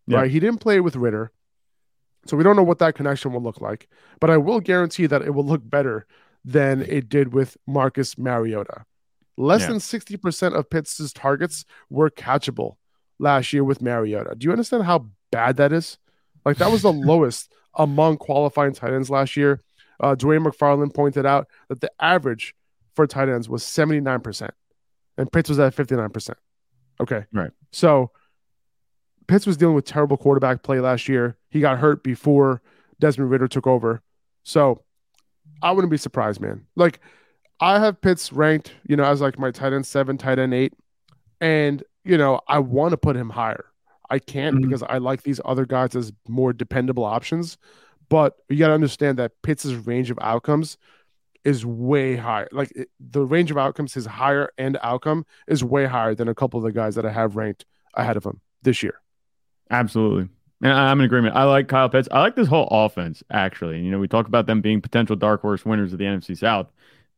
[0.06, 0.18] Yeah.
[0.18, 0.30] Right.
[0.30, 1.32] He didn't play with Ridder.
[2.26, 5.22] So we don't know what that connection will look like, but I will guarantee that
[5.22, 6.06] it will look better
[6.44, 8.84] than it did with Marcus Mariota.
[9.36, 9.68] Less yeah.
[9.68, 12.76] than 60% of Pitts' targets were catchable
[13.18, 14.34] last year with Mariota.
[14.36, 15.98] Do you understand how bad that is?
[16.44, 19.60] Like that was the lowest among qualifying tight ends last year.
[20.00, 22.54] Uh, Dwain McFarland pointed out that the average
[22.94, 24.50] for tight ends was 79%,
[25.18, 26.34] and Pitts was at 59%.
[27.00, 27.24] Okay.
[27.32, 27.50] Right.
[27.72, 28.10] So
[29.26, 31.36] Pitts was dealing with terrible quarterback play last year.
[31.50, 32.62] He got hurt before
[33.00, 34.02] Desmond Ridder took over.
[34.42, 34.82] So
[35.62, 36.66] I wouldn't be surprised, man.
[36.76, 37.00] Like
[37.60, 40.74] I have Pitts ranked, you know, as like my tight end seven, tight end eight.
[41.40, 43.66] And, you know, I want to put him higher.
[44.10, 44.68] I can't mm-hmm.
[44.68, 47.56] because I like these other guys as more dependable options.
[48.08, 50.76] But you got to understand that Pitts' range of outcomes
[51.44, 52.48] is way higher.
[52.52, 56.34] Like it, the range of outcomes, his higher end outcome is way higher than a
[56.34, 59.00] couple of the guys that I have ranked ahead of him this year.
[59.70, 60.28] Absolutely.
[60.62, 61.36] And I'm in agreement.
[61.36, 62.08] I like Kyle Pitts.
[62.10, 63.80] I like this whole offense, actually.
[63.80, 66.68] You know, we talk about them being potential dark horse winners of the NFC South.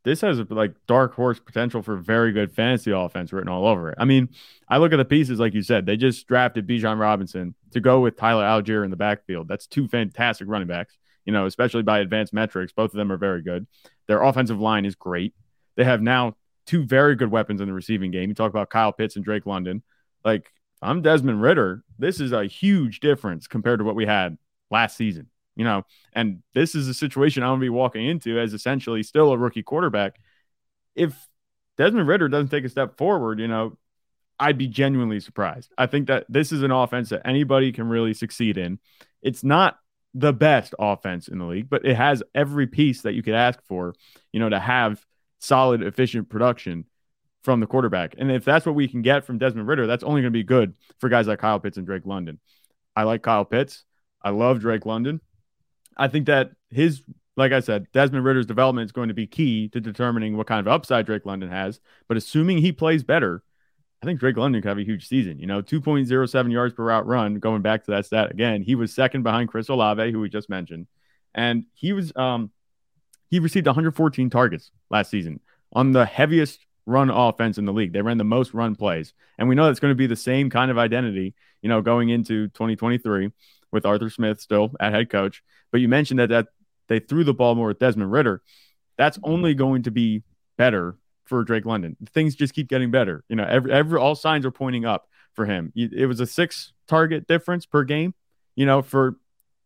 [0.03, 3.97] This has like dark horse potential for very good fantasy offense written all over it.
[3.99, 4.29] I mean,
[4.69, 8.01] I look at the pieces, like you said, they just drafted Bijan Robinson to go
[8.01, 9.49] with Tyler Allgeier in the backfield.
[9.49, 12.73] That's two fantastic running backs, you know, especially by advanced metrics.
[12.73, 13.67] Both of them are very good.
[14.07, 15.35] Their offensive line is great.
[15.77, 16.37] They have now
[16.67, 18.29] two very good weapons in the receiving game.
[18.29, 19.83] You talk about Kyle Pitts and Drake London.
[20.25, 21.83] Like, I'm Desmond Ridder.
[21.99, 24.39] This is a huge difference compared to what we had
[24.71, 25.85] last season, you know.
[26.13, 29.39] And this is a situation I'm going to be walking into as essentially still a
[29.39, 30.17] rookie quarterback.
[30.95, 31.29] If
[31.77, 33.77] Desmond Ridder doesn't take a step forward, you know,
[34.39, 35.73] I'd be genuinely surprised.
[35.79, 38.79] I think that this is an offense that anybody can really succeed in.
[39.23, 39.79] It's not
[40.19, 43.63] the best offense in the league, but it has every piece that you could ask
[43.65, 43.95] for,
[44.33, 45.05] you know, to have
[45.41, 46.87] solid, efficient production
[47.43, 48.15] from the quarterback.
[48.17, 50.43] And if that's what we can get from Desmond Ridder, that's only going to be
[50.43, 52.41] good for guys like Kyle Pitts and Drake London.
[52.97, 53.85] I like Kyle Pitts.
[54.23, 55.21] I love Drake London.
[55.99, 57.03] I think that his,
[57.37, 60.67] like I said, Desmond Ridder's development is going to be key to determining what kind
[60.67, 61.79] of upside Drake London has.
[62.09, 63.43] But assuming he plays better,
[64.03, 65.39] I think Drake London could have a huge season.
[65.39, 68.63] You know, 2.07 yards per route run, going back to that stat again.
[68.63, 70.87] He was second behind Chris Olave, who we just mentioned.
[71.35, 72.51] And he was, um,
[73.29, 75.41] he received 114 targets last season
[75.73, 77.93] on the heaviest run offense in the league.
[77.93, 79.13] They ran the most run plays.
[79.39, 82.11] And we know that's going to be the same kind of identity, you know, going
[82.11, 83.33] into 2023
[83.73, 85.43] with Arthur Smith still at head coach.
[85.73, 86.49] But you mentioned that, that
[86.89, 88.43] they threw the ball more with Desmond Ridder.
[88.97, 90.23] That's only going to be
[90.57, 91.97] better for Drake London.
[92.13, 93.25] Things just keep getting better.
[93.29, 95.73] You know, every, every all signs are pointing up for him.
[95.75, 98.15] It was a six target difference per game,
[98.55, 99.17] you know, for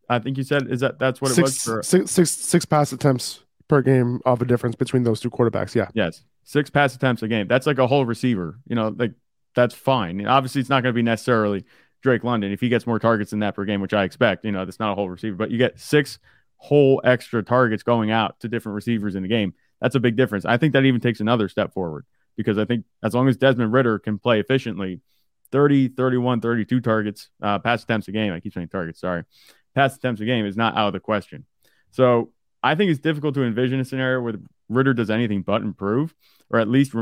[0.08, 2.64] I think you said is that that's what it six, was for six, six, six
[2.64, 5.74] pass attempts per game of a difference between those two quarterbacks.
[5.74, 5.88] Yeah.
[5.94, 7.46] Yes six pass attempts a game.
[7.46, 8.58] That's like a whole receiver.
[8.66, 9.12] You know, like
[9.54, 10.20] that's fine.
[10.20, 11.64] And obviously, it's not going to be necessarily
[12.02, 14.44] Drake London if he gets more targets than that per game, which I expect.
[14.44, 16.18] You know, that's not a whole receiver, but you get six
[16.56, 19.54] whole extra targets going out to different receivers in the game.
[19.80, 20.44] That's a big difference.
[20.44, 22.04] I think that even takes another step forward
[22.36, 25.00] because I think as long as Desmond Ridder can play efficiently,
[25.52, 28.32] 30, 31, 32 targets, uh, pass attempts a game.
[28.32, 29.24] I keep saying targets, sorry.
[29.74, 31.44] Pass attempts a game is not out of the question.
[31.90, 34.34] So I think it's difficult to envision a scenario where
[34.68, 36.14] Ridder does anything but improve
[36.50, 36.94] or at least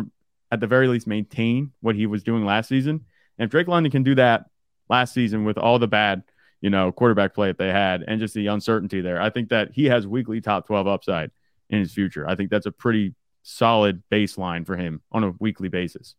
[0.50, 3.04] at the very least maintain what he was doing last season.
[3.38, 4.46] And if Drake London can do that
[4.88, 6.22] last season with all the bad,
[6.60, 9.72] you know, quarterback play that they had and just the uncertainty there, I think that
[9.72, 11.30] he has weekly top 12 upside
[11.70, 12.28] in his future.
[12.28, 16.14] I think that's a pretty solid baseline for him on a weekly basis.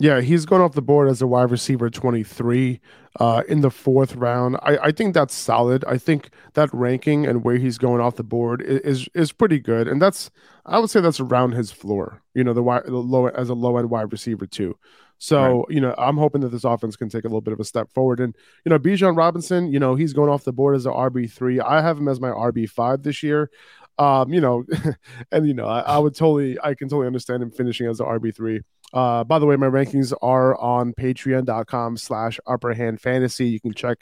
[0.00, 2.80] Yeah, he's going off the board as a wide receiver 23
[3.18, 4.56] uh, in the fourth round.
[4.62, 5.84] I, I think that's solid.
[5.88, 9.88] I think that ranking and where he's going off the board is is pretty good,
[9.88, 10.30] and that's
[10.64, 12.22] I would say that's around his floor.
[12.32, 14.78] You know, the, wide, the low as a low end wide receiver too.
[15.18, 15.74] So right.
[15.74, 17.90] you know, I'm hoping that this offense can take a little bit of a step
[17.92, 18.20] forward.
[18.20, 21.28] And you know, Bijan Robinson, you know, he's going off the board as a RB
[21.28, 21.58] three.
[21.58, 23.50] I have him as my RB five this year.
[23.98, 24.64] Um, you know,
[25.32, 28.04] and you know, I, I would totally, I can totally understand him finishing as a
[28.04, 28.60] RB three.
[28.92, 33.46] Uh, by the way, my rankings are on patreon.com slash upper hand fantasy.
[33.48, 33.98] You can check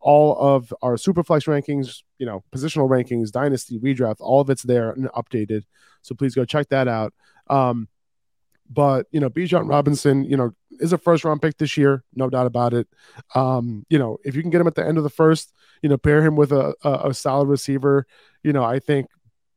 [0.00, 4.90] all of our superflex rankings, you know, positional rankings, dynasty, redraft, all of it's there
[4.92, 5.64] and updated.
[6.02, 7.12] So please go check that out.
[7.48, 7.88] Um,
[8.68, 12.30] But you know, Bijan Robinson, you know, is a first round pick this year, no
[12.30, 12.86] doubt about it.
[13.34, 15.88] Um, you know, if you can get him at the end of the first, you
[15.88, 18.06] know, pair him with a, a, a solid receiver,
[18.44, 19.06] you know, I think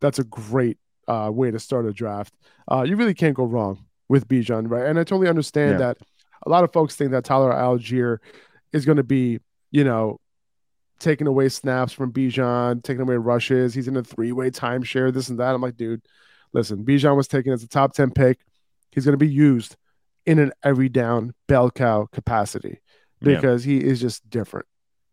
[0.03, 0.77] that's a great
[1.07, 2.33] uh, way to start a draft.
[2.69, 4.85] Uh, you really can't go wrong with Bijan, right?
[4.85, 5.77] And I totally understand yeah.
[5.77, 5.97] that
[6.45, 8.17] a lot of folks think that Tyler Allgeier
[8.73, 9.39] is going to be,
[9.71, 10.19] you know,
[10.99, 13.73] taking away snaps from Bijan, taking away rushes.
[13.73, 15.55] He's in a three way timeshare, this and that.
[15.55, 16.01] I'm like, dude,
[16.51, 18.39] listen, Bijan was taken as a top 10 pick.
[18.91, 19.77] He's going to be used
[20.25, 22.79] in an every down bell cow capacity
[23.21, 23.79] because yeah.
[23.79, 24.65] he is just different.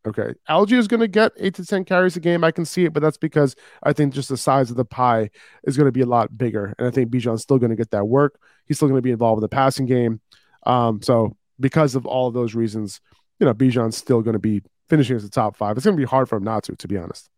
[0.07, 0.33] Okay.
[0.49, 2.43] Allgeier is going to get eight to 10 carries a game.
[2.43, 5.31] I can see it, but that's because I think just the size of the pie
[5.65, 6.75] is going to be a lot bigger.
[6.79, 8.41] And I think Bijan's still going to get that work.
[8.67, 10.21] He's still going to be involved in the passing game.
[10.65, 13.01] Um, so because of all of those reasons,
[13.39, 15.77] you know, Bijan's still going to be finishing as a top five.
[15.77, 17.29] It's going to be hard for him not to, to be honest.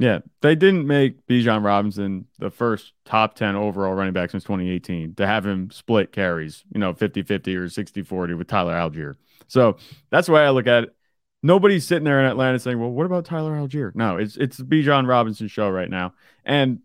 [0.00, 5.16] Yeah, they didn't make Bijan Robinson the first top 10 overall running back since 2018
[5.16, 9.16] to have him split carries, you know, 50 50 or 60 40 with Tyler Allgeier.
[9.48, 9.76] So
[10.10, 10.94] that's the way I look at it.
[11.42, 14.64] Nobody's sitting there in Atlanta saying, well, what about Tyler Allgeier?" No, it's it's the
[14.64, 16.14] Bijan Robinson show right now.
[16.44, 16.80] And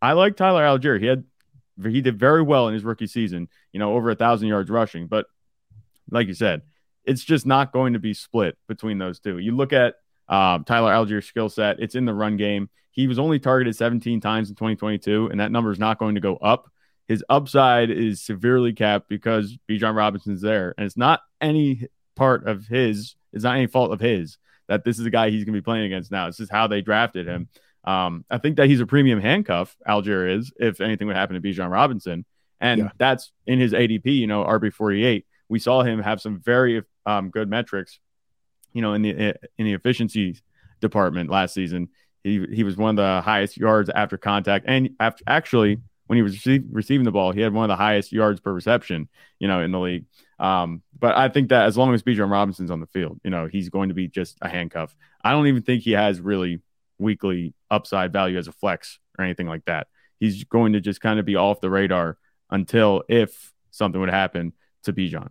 [0.00, 1.00] I like Tyler Allgeier.
[1.00, 1.24] He had
[1.84, 5.06] he did very well in his rookie season, you know, over a thousand yards rushing.
[5.08, 5.26] But
[6.10, 6.62] like you said,
[7.04, 9.38] it's just not going to be split between those two.
[9.38, 9.94] You look at
[10.28, 12.68] um, Tyler Allgeier's skill set, it's in the run game.
[12.90, 16.20] He was only targeted 17 times in 2022, and that number is not going to
[16.20, 16.70] go up.
[17.06, 22.66] His upside is severely capped because Bijan Robinson's there, and it's not any part of
[22.66, 25.60] his, it's not any fault of his that this is the guy he's going to
[25.60, 26.26] be playing against now.
[26.26, 27.48] It's just how they drafted him.
[27.84, 31.40] Um, I think that he's a premium handcuff, Allgeier is, if anything would happen to
[31.40, 32.24] Bijan Robinson.
[32.60, 32.90] And yeah.
[32.98, 35.24] that's in his ADP, you know, RB48.
[35.48, 38.00] We saw him have some very um, good metrics
[38.76, 40.38] you know, in the in the efficiency
[40.82, 41.88] department last season.
[42.22, 45.78] He he was one of the highest yards after contact, and after, actually
[46.08, 49.08] when he was receiving the ball, he had one of the highest yards per reception,
[49.40, 50.04] you know, in the league.
[50.38, 53.46] Um, but I think that as long as Bijan Robinson's on the field, you know,
[53.46, 54.94] he's going to be just a handcuff.
[55.24, 56.60] I don't even think he has really
[56.98, 59.88] weekly upside value as a flex or anything like that.
[60.20, 62.18] He's going to just kind of be off the radar
[62.50, 64.52] until if something would happen
[64.84, 65.30] to Bijan.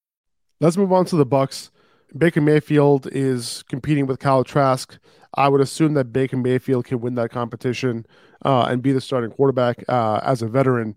[0.61, 1.71] Let's move on to the Bucks.
[2.15, 4.97] Baker Mayfield is competing with Kyle Trask.
[5.33, 8.05] I would assume that Baker Mayfield can win that competition
[8.45, 10.95] uh, and be the starting quarterback uh, as a veteran.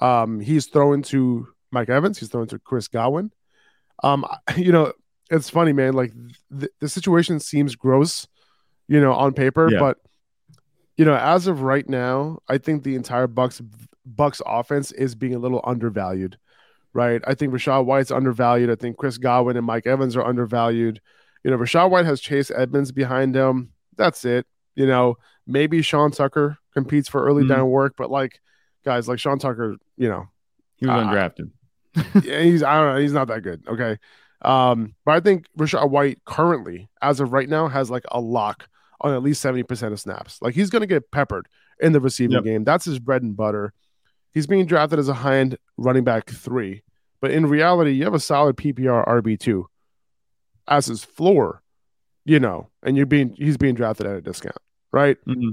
[0.00, 2.18] Um, he's throwing to Mike Evans.
[2.18, 3.30] He's throwing to Chris Godwin.
[4.02, 4.24] Um,
[4.56, 4.94] you know,
[5.30, 5.92] it's funny, man.
[5.92, 6.12] Like
[6.58, 8.26] th- the situation seems gross,
[8.88, 9.80] you know, on paper, yeah.
[9.80, 9.98] but
[10.96, 13.60] you know, as of right now, I think the entire Bucks
[14.06, 16.38] Bucks offense is being a little undervalued
[16.94, 17.20] right?
[17.26, 18.70] I think Rachaad White's undervalued.
[18.70, 21.00] I think Chris Godwin and Mike Evans are undervalued.
[21.42, 23.72] You know, Rachaad White has Chase Edmonds behind him.
[23.96, 24.46] That's it.
[24.74, 25.16] You know,
[25.46, 27.52] maybe Sean Tucker competes for early mm-hmm.
[27.52, 28.40] down work, but like
[28.84, 30.28] guys like Sean Tucker, you know,
[30.76, 31.50] he was uh, undrafted.
[32.24, 33.64] yeah, he's I don't know, he's not that good.
[33.68, 33.98] Okay.
[34.42, 38.68] Um, but I think Rachaad White currently, as of right now, has like a lock
[39.00, 40.38] on at least 70% of snaps.
[40.40, 41.48] Like he's gonna get peppered
[41.80, 42.44] in the receiving yep.
[42.44, 42.64] game.
[42.64, 43.72] That's his bread and butter.
[44.34, 46.82] He's being drafted as a high end running back three,
[47.20, 49.68] but in reality, you have a solid PPR RB two
[50.66, 51.62] as his floor,
[52.24, 54.56] you know, and you're being he's being drafted at a discount,
[54.92, 55.16] right?
[55.26, 55.50] Mm-hmm.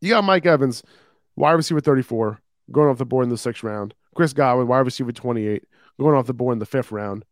[0.00, 0.82] You got Mike Evans,
[1.36, 2.40] wide receiver 34,
[2.72, 3.94] going off the board in the sixth round.
[4.14, 5.64] Chris Godwin, wide receiver 28,
[6.00, 7.24] going off the board in the fifth round.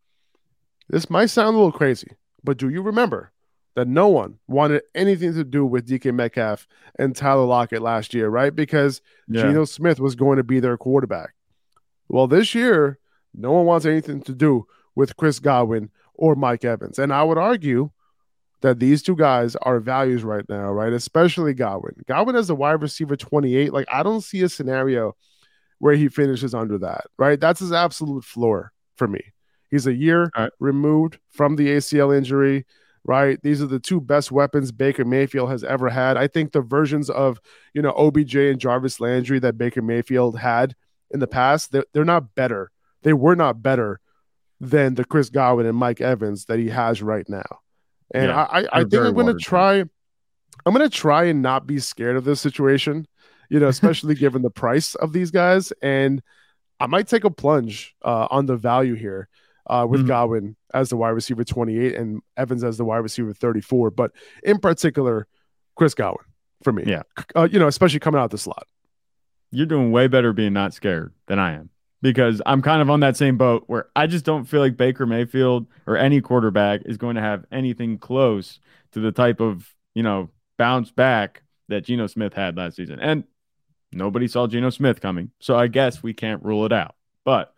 [0.87, 2.11] This might sound a little crazy,
[2.43, 3.31] but do you remember
[3.75, 6.67] that no one wanted anything to do with DK Metcalf
[6.97, 8.55] and Tyler Lockett last year, right?
[8.55, 9.43] Because yeah.
[9.43, 11.33] Geno Smith was going to be their quarterback.
[12.07, 12.99] Well, this year,
[13.33, 14.65] no one wants anything to do
[14.95, 16.99] with Chris Godwin or Mike Evans.
[16.99, 17.91] And I would argue
[18.61, 20.93] that these two guys are values right now, right?
[20.93, 21.95] Especially Godwin.
[22.07, 23.73] Godwin as a wide receiver 28.
[23.73, 25.15] Like, I don't see a scenario
[25.79, 27.39] where he finishes under that, right?
[27.39, 29.19] That's his absolute floor for me.
[29.69, 30.51] He's a year right.
[30.59, 32.65] removed from the ACL injury,
[33.05, 33.39] right?
[33.43, 36.17] These are the two best weapons Baker Mayfield has ever had.
[36.17, 37.39] I think the versions of,
[37.73, 40.75] you know, OBJ and Jarvis Landry that Baker Mayfield had
[41.11, 42.71] in the past, they're, they're not better.
[43.03, 43.99] They were not better
[44.59, 47.59] than the Chris Godwin and Mike Evans that he has right now.
[48.11, 49.83] And yeah, I, I, I think I'm going to try.
[50.65, 53.07] I'm going to try and not be scared of this situation,
[53.49, 55.71] you know, especially given the price of these guys.
[55.81, 56.23] And
[56.79, 59.29] I might take a plunge uh, on the value here
[59.67, 60.09] uh, with mm-hmm.
[60.09, 63.91] Godwin as the wide receiver 28 and Evans as the wide receiver 34.
[63.91, 64.11] But
[64.43, 65.27] in particular,
[65.75, 66.25] Chris Godwin
[66.63, 66.83] for me.
[66.85, 67.03] Yeah.
[67.35, 68.67] Uh, you know, especially coming out the slot.
[69.51, 71.69] You're doing way better being not scared than I am
[72.01, 75.05] because I'm kind of on that same boat where I just don't feel like Baker
[75.05, 78.59] Mayfield or any quarterback is going to have anything close
[78.91, 82.99] to the type of, you know, bounce back that Geno Smith had last season.
[82.99, 83.23] And
[83.91, 85.31] nobody saw Geno Smith coming.
[85.39, 86.95] So I guess we can't rule it out.
[87.23, 87.54] But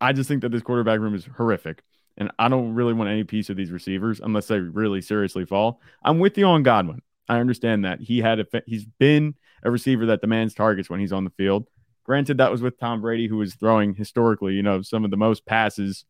[0.00, 1.82] I just think that this quarterback room is horrific.
[2.16, 5.80] And I don't really want any piece of these receivers unless they really seriously fall.
[6.02, 7.00] I'm with you on Godwin.
[7.28, 11.12] I understand that he had a, he's been a receiver that demands targets when he's
[11.12, 11.68] on the field.
[12.04, 15.16] Granted, that was with Tom Brady, who was throwing historically, you know, some of the
[15.16, 16.04] most passes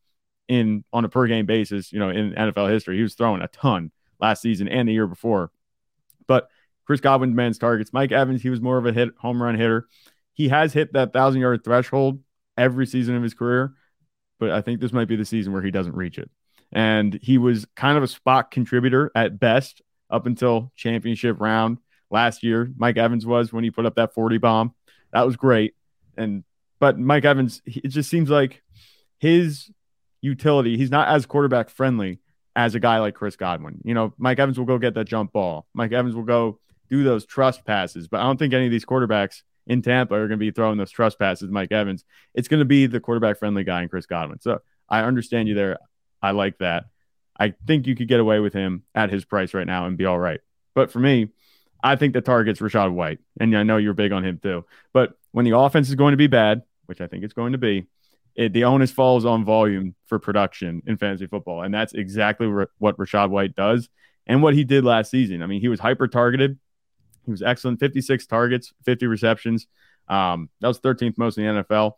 [0.47, 2.97] in on a per game basis, you know, in NFL history.
[2.97, 5.51] He was throwing a ton last season and the year before.
[6.27, 6.49] But
[6.87, 7.93] Chris Godwin demands targets.
[7.93, 9.89] Mike Evans, he was more of a hit home run hitter.
[10.33, 12.21] He has hit that thousand yard threshold
[12.59, 13.73] every season of his career,
[14.39, 16.31] but I think this might be the season where he doesn't reach it.
[16.71, 19.81] And he was kind of a spot contributor at best
[20.11, 21.79] up until championship round
[22.11, 22.71] last year.
[22.77, 24.75] Mike Evans was when he put up that 40 bomb.
[25.13, 25.75] That was great
[26.19, 26.45] and
[26.81, 28.63] but Mike Evans, it just seems like
[29.19, 29.71] his
[30.21, 32.21] utility, he's not as quarterback friendly
[32.55, 33.81] as a guy like Chris Godwin.
[33.85, 35.67] You know, Mike Evans will go get that jump ball.
[35.75, 38.85] Mike Evans will go do those trust passes, but I don't think any of these
[38.85, 41.51] quarterbacks in Tampa are going to be throwing those trust passes.
[41.51, 42.05] Mike Evans,
[42.35, 44.41] it's going to be the quarterback friendly guy in Chris Godwin.
[44.41, 45.79] So I understand you there.
[46.21, 46.87] I like that.
[47.39, 50.07] I think you could get away with him at his price right now and be
[50.07, 50.41] all right.
[50.75, 51.29] But for me,
[51.83, 54.65] I think the target's Rachaad White, and I know you're big on him too.
[54.93, 57.59] But when the offense is going to be bad, which I think it's going to
[57.59, 57.87] be,
[58.35, 62.67] it, the onus falls on volume for production in fantasy football, and that's exactly re-
[62.79, 63.89] what Rachaad White does
[64.27, 65.43] and what he did last season.
[65.43, 66.59] I mean, he was hyper targeted.
[67.29, 69.67] He was excellent, 56 targets, 50 receptions.
[70.09, 71.93] Um, that was 13th most in the NFL.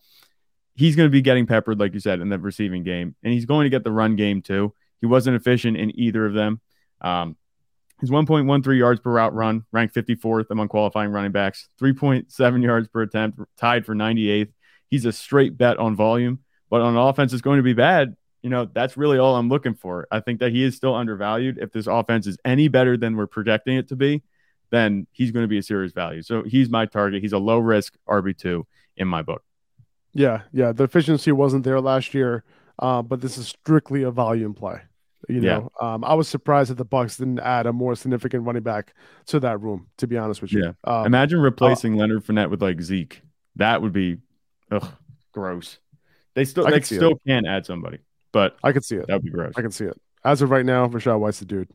[0.74, 3.45] He's going to be getting peppered, like you said, in the receiving game, and he's
[3.45, 4.74] going to get the run game too.
[5.01, 6.61] He wasn't efficient in either of them.
[7.01, 7.37] Um,
[8.01, 13.03] He's 1.13 yards per route run, ranked 54th among qualifying running backs, 3.7 yards per
[13.03, 14.53] attempt, tied for 98th.
[14.89, 18.16] He's a straight bet on volume, but on offense it's going to be bad.
[18.43, 20.09] You know, that's really all I'm looking for.
[20.11, 21.59] I think that he is still undervalued.
[21.61, 24.22] If this offense is any better than we're projecting it to be,
[24.71, 26.23] then he's going to be a serious value.
[26.23, 27.23] So he's my target.
[27.23, 28.64] He's a low risk RB2
[28.97, 29.43] in my book.
[30.12, 30.43] Yeah.
[30.53, 30.73] Yeah.
[30.73, 32.45] The efficiency wasn't there last year,
[32.79, 34.81] uh, but this is strictly a volume play.
[35.29, 35.95] You know, yeah.
[35.95, 38.95] um, I was surprised that the Bucks didn't add a more significant running back
[39.27, 39.87] to that room.
[39.99, 40.73] To be honest with you, yeah.
[40.85, 43.23] Um, Imagine replacing uh, Leonard Fournette with like Zeke.
[43.57, 44.16] That would be,
[44.73, 44.89] ugh,
[45.33, 45.79] gross.
[46.35, 47.21] They still, they still it.
[47.27, 47.99] can add somebody,
[48.33, 49.07] but I could see it.
[49.09, 49.53] That would be gross.
[49.57, 50.01] I can see it.
[50.25, 51.68] As of right now, Rachaad White's the dude.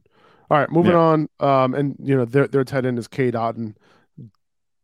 [0.50, 0.98] All right, moving yeah.
[0.98, 1.30] on.
[1.40, 3.76] Um, and you know their their tight end is Cade Otton.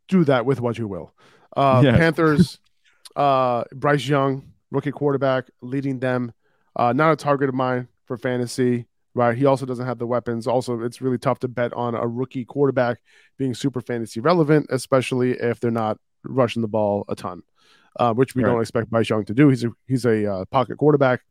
[0.07, 1.13] Do that with what you will.
[1.55, 1.97] Uh, yeah.
[1.97, 2.59] Panthers,
[3.15, 6.33] uh, Bryce Young, rookie quarterback, leading them.
[6.75, 9.37] Uh, not a target of mine for fantasy, right?
[9.37, 10.47] He also doesn't have the weapons.
[10.47, 12.99] Also, it's really tough to bet on a rookie quarterback
[13.37, 17.43] being super fantasy relevant, especially if they're not rushing the ball a ton,
[17.99, 18.51] uh, which we right.
[18.51, 19.49] don't expect Bryce Young to do.
[19.49, 21.21] He's a he's a uh, pocket quarterback.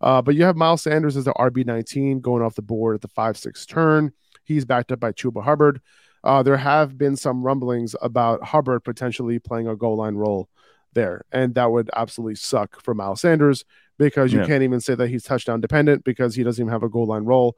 [0.00, 3.00] Uh, but you have Miles Sanders as the RB nineteen going off the board at
[3.02, 4.12] the five six turn.
[4.44, 5.80] He's backed up by Chuba Hubbard.
[6.22, 10.48] Uh, there have been some rumblings about Hubbard potentially playing a goal line role
[10.92, 13.64] there, and that would absolutely suck for Miles Sanders
[13.98, 14.46] because you yeah.
[14.46, 17.24] can't even say that he's touchdown dependent because he doesn't even have a goal line
[17.24, 17.56] role.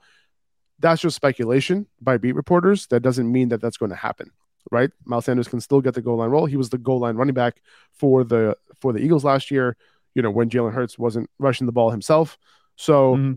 [0.79, 2.89] That's just speculation by beat reporters.
[2.89, 4.31] That doesn't mean that that's going to happen,
[4.71, 4.91] right?
[5.05, 6.47] Miles Sanders can still get the goal line role.
[6.47, 7.63] He was the goal line running back
[7.93, 9.77] for the for the Eagles last year.
[10.15, 12.39] You know when Jalen Hurts wasn't rushing the ball himself,
[12.77, 13.33] so mm-hmm.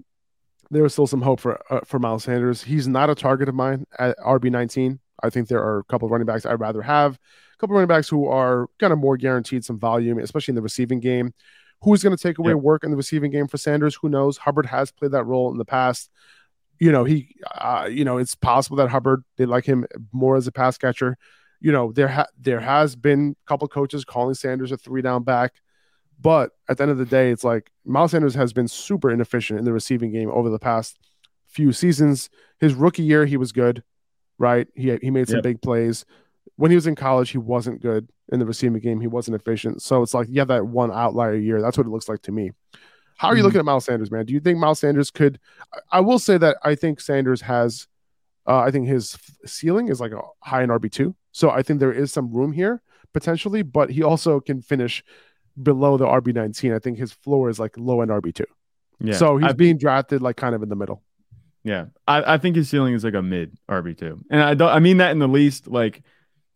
[0.72, 2.64] there was still some hope for uh, for Miles Sanders.
[2.64, 6.06] He's not a target of mine at RB nineteen I think there are a couple
[6.06, 7.16] of running backs I'd rather have.
[7.16, 10.56] A couple of running backs who are kind of more guaranteed some volume, especially in
[10.56, 11.34] the receiving game.
[11.82, 12.62] Who's going to take away yep.
[12.62, 13.96] work in the receiving game for Sanders?
[13.96, 14.38] Who knows?
[14.38, 16.10] Hubbard has played that role in the past.
[16.80, 20.48] You know, he, uh, you know, it's possible that Hubbard they like him more as
[20.48, 21.18] a pass catcher.
[21.62, 25.24] You know, there ha- there has been a couple coaches calling Sanders a three down
[25.24, 25.54] back,
[26.20, 29.60] but at the end of the day, it's like Miles Sanders has been super inefficient
[29.60, 30.98] in the receiving game over the past
[31.48, 32.30] few seasons.
[32.60, 33.84] His rookie year, he was good,
[34.38, 34.68] right?
[34.76, 35.44] He he made some yep.
[35.44, 36.06] big plays.
[36.58, 39.02] When he was in college, he wasn't good in the receiving game.
[39.02, 39.82] He wasn't efficient.
[39.82, 41.62] So it's like, yeah, that one outlier year.
[41.62, 42.52] That's what it looks like to me.
[43.18, 43.46] How are you mm-hmm.
[43.46, 44.26] looking at Miles Sanders, man?
[44.26, 45.40] Do you think Miles Sanders could?
[45.92, 47.88] I will say that I think Sanders has,
[48.48, 51.16] uh, I think his ceiling is like a high in RB two.
[51.32, 52.82] So I think there is some room here
[53.14, 55.04] potentially, but he also can finish
[55.62, 56.74] below the RB nineteen.
[56.74, 58.46] I think his floor is like low end RB two.
[59.00, 59.16] Yeah.
[59.16, 61.02] So he's I, being drafted like kind of in the middle.
[61.64, 64.70] Yeah, I, I think his ceiling is like a mid RB two, and I don't.
[64.70, 66.04] I mean that in the least like,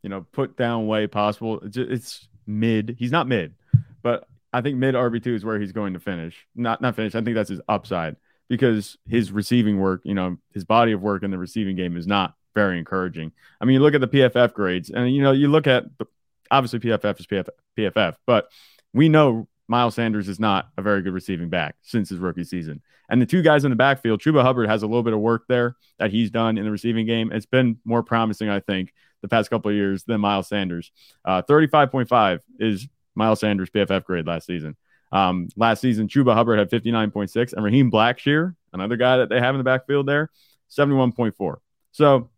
[0.04, 1.60] you know, put down way possible.
[1.62, 2.96] It's, it's mid.
[3.00, 3.56] He's not mid,
[4.04, 6.46] but I think mid RB two is where he's going to finish.
[6.56, 7.16] Not not finish.
[7.16, 8.18] I think that's his upside
[8.50, 12.08] because his receiving work, you know, his body of work in the receiving game is
[12.08, 13.32] not very encouraging.
[13.62, 16.06] I mean, you look at the PFF grades, and you know, you look at the,
[16.52, 18.50] obviously PFF is PFF, PFF, but
[18.94, 22.82] we know Miles Sanders is not a very good receiving back since his rookie season.
[23.10, 25.44] And the two guys in the backfield, Chuba Hubbard has a little bit of work
[25.48, 27.32] there that he's done in the receiving game.
[27.32, 30.92] It's been more promising, I think, the past couple of years than Miles Sanders.
[31.26, 34.76] Uh, 35.5 is Miles Sanders' PFF grade last season.
[35.12, 39.56] Um, last season, Chuba Hubbard had 59.6, and Raheem Blackshear, another guy that they have
[39.56, 40.30] in the backfield there,
[40.70, 41.58] 71.4.
[41.92, 42.30] So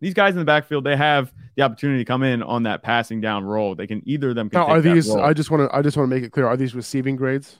[0.00, 3.20] these guys in the backfield, they have the opportunity to come in on that passing
[3.20, 3.74] down role.
[3.74, 4.50] They can either of them.
[4.50, 5.10] Can now, are these?
[5.10, 5.76] I just want to.
[5.76, 6.46] I just want to make it clear.
[6.46, 7.58] Are these receiving grades?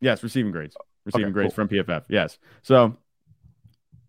[0.00, 0.76] Yes, receiving grades.
[1.04, 1.66] Receiving okay, grades cool.
[1.66, 2.04] from PFF.
[2.08, 2.38] Yes.
[2.62, 2.96] So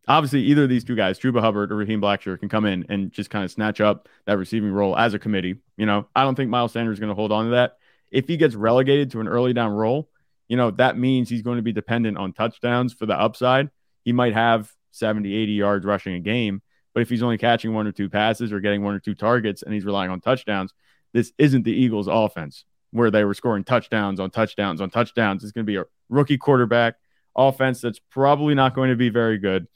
[0.07, 3.11] obviously, either of these two guys, Chuba Hubbard or Raheem Blackshear, can come in and
[3.11, 5.55] just kind of snatch up that receiving role as a committee.
[5.77, 7.77] You know, I don't think Miles Sanders is going to hold on to that.
[8.11, 10.09] If he gets relegated to an early down role,
[10.47, 13.69] you know, that means he's going to be dependent on touchdowns for the upside.
[14.03, 16.61] He might have 70, 80 yards rushing a game
[16.97, 19.61] but if he's only catching one or two passes or getting one or two targets
[19.61, 20.73] and he's relying on touchdowns,
[21.13, 25.43] this isn't the Eagles' offense where they were scoring touchdowns on touchdowns on touchdowns.
[25.43, 26.95] It's going to be a rookie quarterback
[27.35, 29.67] offense that's probably not going to be very good.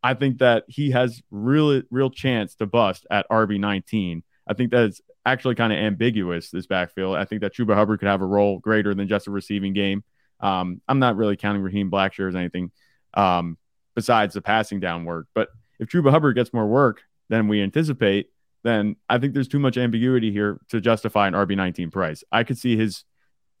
[0.00, 4.22] I think that he has really real chance to bust at RB 19.
[4.46, 7.16] I think that's actually kind of ambiguous this backfield.
[7.16, 10.04] I think that Chuba Hubbard could have a role greater than just a receiving game.
[10.38, 12.70] Um, I'm not really counting Raheem Blackshear as anything
[13.14, 13.58] um,
[13.96, 15.48] besides the passing down work, but
[15.78, 18.30] if Chuba Hubbard gets more work than we anticipate,
[18.62, 22.24] then I think there's too much ambiguity here to justify an RB19 price.
[22.32, 23.04] I could see his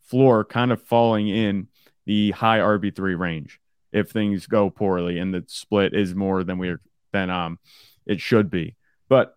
[0.02, 1.68] floor kind of falling in
[2.06, 3.60] the high RB3 range
[3.92, 6.80] if things go poorly and the split is more than we're
[7.12, 7.58] than um
[8.06, 8.76] it should be.
[9.08, 9.36] But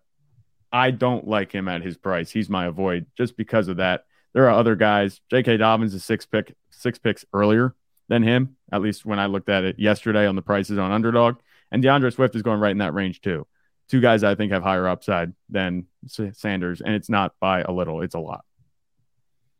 [0.72, 2.30] I don't like him at his price.
[2.30, 4.04] He's my avoid just because of that.
[4.34, 5.20] There are other guys.
[5.30, 5.56] J.K.
[5.56, 7.74] Dobbins is six pick six picks earlier
[8.08, 8.56] than him.
[8.72, 11.36] At least when I looked at it yesterday on the prices on Underdog.
[11.70, 13.46] And D'Andre Swift is going right in that range too.
[13.88, 18.02] Two guys I think have higher upside than Sanders, and it's not by a little,
[18.02, 18.44] it's a lot.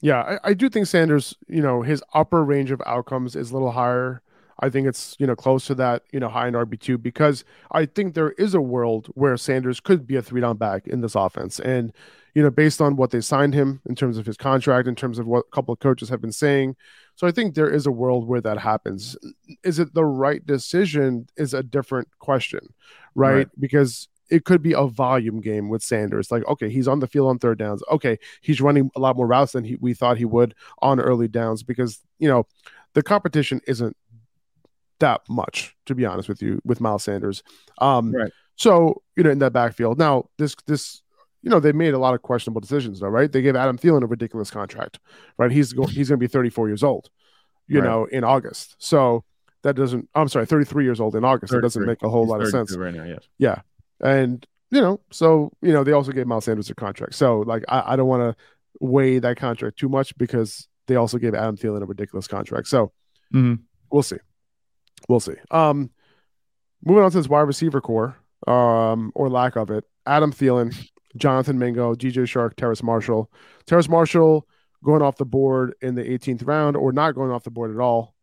[0.00, 3.54] Yeah, I, I do think Sanders, you know, his upper range of outcomes is a
[3.54, 4.22] little higher.
[4.61, 7.86] I think it's, you know, close to that, you know, high in RB2 because I
[7.86, 11.14] think there is a world where Sanders could be a three down back in this
[11.14, 11.61] offense.
[11.61, 11.92] And,
[12.34, 15.18] you know, based on what they signed him in terms of his contract, in terms
[15.18, 16.76] of what a couple of coaches have been saying,
[17.19, 19.16] so I think there is a world where that happens.
[19.64, 21.27] Is it the right decision?
[21.37, 22.61] Is a different question,
[23.16, 23.35] right?
[23.35, 23.49] right.
[23.59, 26.31] Because it could be a volume game with Sanders.
[26.31, 27.83] Like, okay, he's on the field on third downs.
[27.91, 31.27] Okay, he's running a lot more routes than he, we thought he would on early
[31.27, 32.47] downs because you know
[32.95, 33.97] the competition isn't
[35.01, 37.43] that much, to be honest with you, with Miles Sanders.
[37.79, 38.31] Um, right.
[38.55, 39.99] So you know, in that backfield.
[39.99, 41.03] Now, this this
[41.43, 43.30] you know, they made a lot of questionable decisions, though, right?
[43.30, 44.99] They gave Adam Thielen a ridiculous contract,
[45.36, 45.51] right?
[45.51, 47.11] He's go- he's going to be 34 years old,
[47.66, 47.86] you right.
[47.86, 48.76] know, in August.
[48.78, 49.24] So
[49.62, 50.09] that doesn't.
[50.14, 51.53] I'm sorry, 33 years old in August.
[51.53, 52.76] That doesn't make a whole he's lot of sense.
[52.76, 53.20] Right now, yes.
[53.39, 53.61] Yeah,
[54.01, 57.14] and you know, so you know, they also gave Miles Sanders a contract.
[57.14, 58.45] So like, I, I don't want to
[58.80, 62.68] weigh that contract too much because they also gave Adam Thielen a ridiculous contract.
[62.68, 62.93] So
[63.32, 63.62] mm-hmm.
[63.91, 64.18] we'll see,
[65.09, 65.34] we'll see.
[65.51, 65.91] Um,
[66.84, 68.16] moving on to this wide receiver core,
[68.47, 69.84] um, or lack of it.
[70.07, 70.74] Adam Thielen,
[71.19, 73.31] Jonathan Mingo, DJ Chark, Terrace Marshall.
[73.66, 74.47] Terrace Marshall
[74.85, 77.81] going off the board in the 18th round or not going off the board at
[77.81, 78.14] all,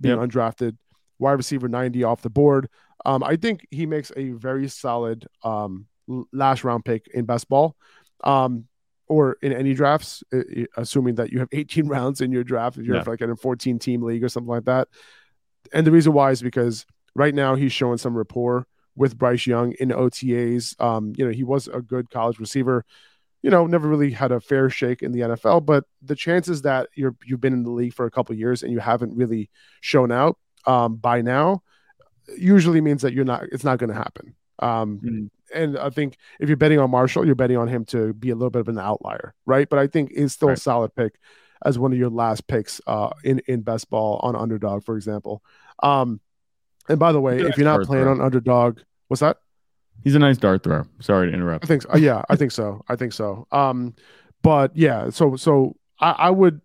[0.00, 0.28] being yep.
[0.28, 0.76] undrafted.
[1.18, 2.68] Wide receiver 90 off the board.
[3.04, 5.86] Um, I think he makes a very solid um,
[6.32, 7.76] last round pick in best ball
[8.24, 8.66] um,
[9.06, 10.22] or in any drafts,
[10.76, 13.04] assuming that you have 18 rounds in your draft, if you're yeah.
[13.06, 14.88] like in a 14 team league or something like that.
[15.72, 18.66] And the reason why is because right now he's showing some rapport
[18.96, 20.80] with Bryce Young in OTAs.
[20.80, 22.84] Um, you know, he was a good college receiver.
[23.42, 26.88] You know, never really had a fair shake in the NFL, but the chances that
[26.94, 29.48] you're you've been in the league for a couple years and you haven't really
[29.80, 30.36] shown out
[30.66, 31.62] um, by now
[32.36, 33.44] usually means that you're not.
[33.50, 34.34] It's not going to happen.
[34.58, 35.26] Um, mm-hmm.
[35.52, 38.34] And I think if you're betting on Marshall, you're betting on him to be a
[38.34, 39.68] little bit of an outlier, right?
[39.68, 40.58] But I think it's still right.
[40.58, 41.14] a solid pick
[41.64, 45.42] as one of your last picks uh, in in best ball on underdog, for example.
[45.82, 46.20] Um,
[46.90, 49.38] and by the way, if you're not playing on underdog, what's that?
[50.02, 50.84] He's a nice dart throw.
[51.00, 51.64] Sorry to interrupt.
[51.64, 51.92] I think so.
[51.92, 52.82] Uh, yeah, I think so.
[52.88, 53.46] I think so.
[53.52, 53.94] Um,
[54.42, 56.60] but yeah, so so I, I would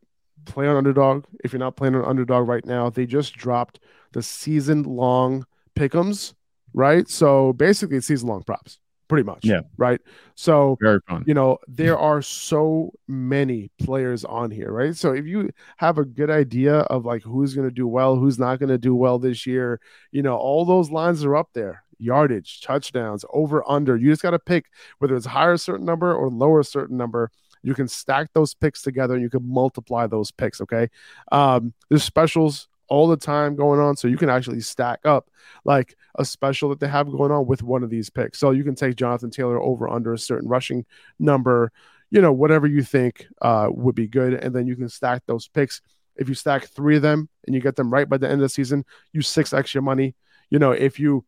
[0.46, 2.90] play on underdog if you're not playing on underdog right now.
[2.90, 3.80] They just dropped
[4.14, 5.46] the season long
[5.78, 6.34] pickums,
[6.74, 7.08] right?
[7.08, 9.44] So basically, it's season long props pretty much.
[9.44, 9.62] Yeah.
[9.78, 10.02] Right.
[10.36, 11.24] So very fun.
[11.28, 14.96] You know, there are so many players on here, right?
[14.96, 18.40] So if you have a good idea of like who's going to do well, who's
[18.40, 19.80] not going to do well this year,
[20.12, 21.84] you know, all those lines are up there.
[21.98, 23.96] Yardage, touchdowns, over, under.
[23.96, 24.66] You just got to pick
[25.00, 27.32] whether it's higher a certain number or lower a certain number.
[27.64, 30.62] You can stack those picks together and you can multiply those picks.
[30.62, 30.90] Okay.
[31.32, 33.96] Um, there's specials all the time going on.
[33.96, 35.30] So you can actually stack up
[35.64, 38.40] like a special that they have going on with one of these picks.
[38.40, 40.86] So you can take Jonathan Taylor over under a certain rushing
[41.20, 41.72] number,
[42.12, 44.34] you know, whatever you think uh, would be good.
[44.34, 45.82] And then you can stack those picks.
[46.16, 48.42] If you stack three of them and you get them right by the end of
[48.42, 50.16] the season, you six extra money.
[50.50, 51.26] You know, if you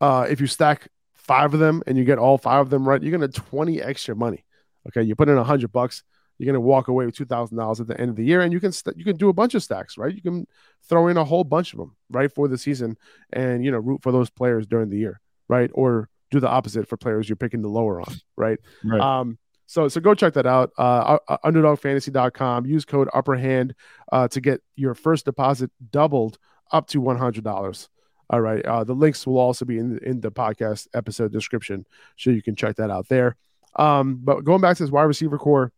[0.00, 3.00] uh, if you stack five of them and you get all five of them right,
[3.00, 4.44] you're gonna 20 extra money.
[4.88, 6.02] Okay, you put in a hundred bucks,
[6.38, 8.40] you're going to walk away with two thousand dollars at the end of the year,
[8.40, 10.14] and you can st- you can do a bunch of stacks, right?
[10.14, 10.46] You can
[10.88, 12.96] throw in a whole bunch of them, right, for the season,
[13.32, 15.70] and you know root for those players during the year, right?
[15.74, 18.58] Or do the opposite for players you're picking the lower on, right?
[18.84, 19.00] right.
[19.00, 20.70] Um, so so go check that out.
[20.76, 22.66] Uh, underdogfantasy.com.
[22.66, 23.74] Use code Upperhand
[24.10, 26.38] uh, to get your first deposit doubled
[26.72, 27.88] up to one hundred dollars.
[28.28, 28.64] All right.
[28.64, 32.42] Uh, the links will also be in the, in the podcast episode description, so you
[32.42, 33.36] can check that out there.
[33.76, 35.72] Um, but going back to this wide receiver core,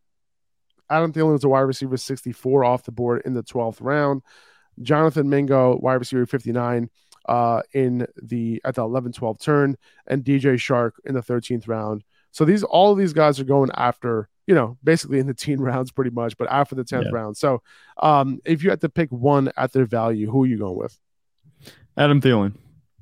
[0.90, 4.22] Adam Thielen is a wide receiver 64 off the board in the 12th round.
[4.82, 6.90] Jonathan Mingo, wide receiver 59
[7.26, 9.76] uh, in the at the 11 12 turn,
[10.06, 12.04] and DJ Chark in the 13th round.
[12.32, 15.60] So these all of these guys are going after, you know, basically in the teen
[15.60, 17.10] rounds pretty much, but after the 10th yeah.
[17.12, 17.36] round.
[17.36, 17.62] So
[18.02, 20.98] um, if you had to pick one at their value, who are you going with?
[21.96, 22.54] Adam Thielen.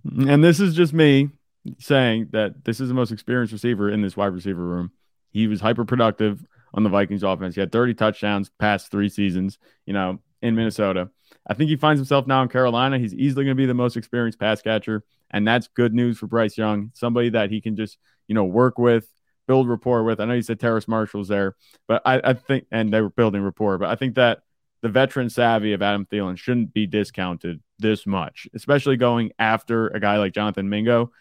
[0.05, 1.30] And this is just me
[1.78, 4.91] saying that this is the most experienced receiver in this wide receiver room.
[5.30, 6.45] He was hyper productive
[6.75, 7.55] on the Vikings offense.
[7.55, 11.11] He had 30 touchdowns past three seasons, you know, in Minnesota.
[11.47, 12.99] I think he finds himself now in Carolina.
[12.99, 15.05] He's easily going to be the most experienced pass catcher.
[15.31, 17.99] And that's good news for Bryce Young, somebody that he can just,
[18.29, 19.11] you know, work with,
[19.47, 20.20] build rapport with.
[20.20, 21.57] I know you said Terrace Marshall's there,
[21.89, 24.43] but I, I think, and they were building rapport, but I think that
[24.83, 30.01] the veteran savvy of Adam Thielen shouldn't be discounted this much, especially going after a
[30.01, 31.12] guy like Jonathan Mingo.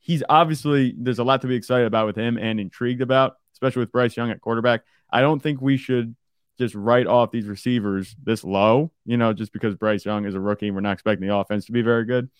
[0.00, 3.80] He's obviously, there's a lot to be excited about with him and intrigued about especially
[3.80, 4.82] with Bryce Young at quarterback.
[5.10, 6.16] I don't think we should
[6.58, 10.40] just write off these receivers this low, you know, just because Bryce Young is a
[10.40, 12.30] rookie we're not expecting the offense to be very good.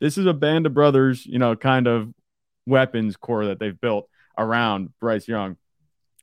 [0.00, 2.12] This is a band of brothers, you know, kind of
[2.66, 4.08] weapons core that they've built
[4.38, 5.56] around Bryce Young.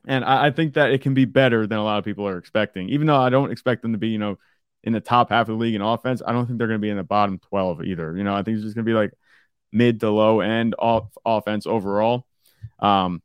[0.06, 2.38] And I, I, think that it can be better than a lot of people are
[2.38, 2.88] expecting.
[2.88, 4.38] Even though I don't expect them to be, you know,
[4.82, 6.84] in the top half of the league in offense, I don't think they're going to
[6.84, 8.16] be in the bottom 12 either.
[8.16, 9.12] You know, I think it's just going to be like
[9.72, 12.26] mid to low end off offense overall.
[12.78, 13.22] Um,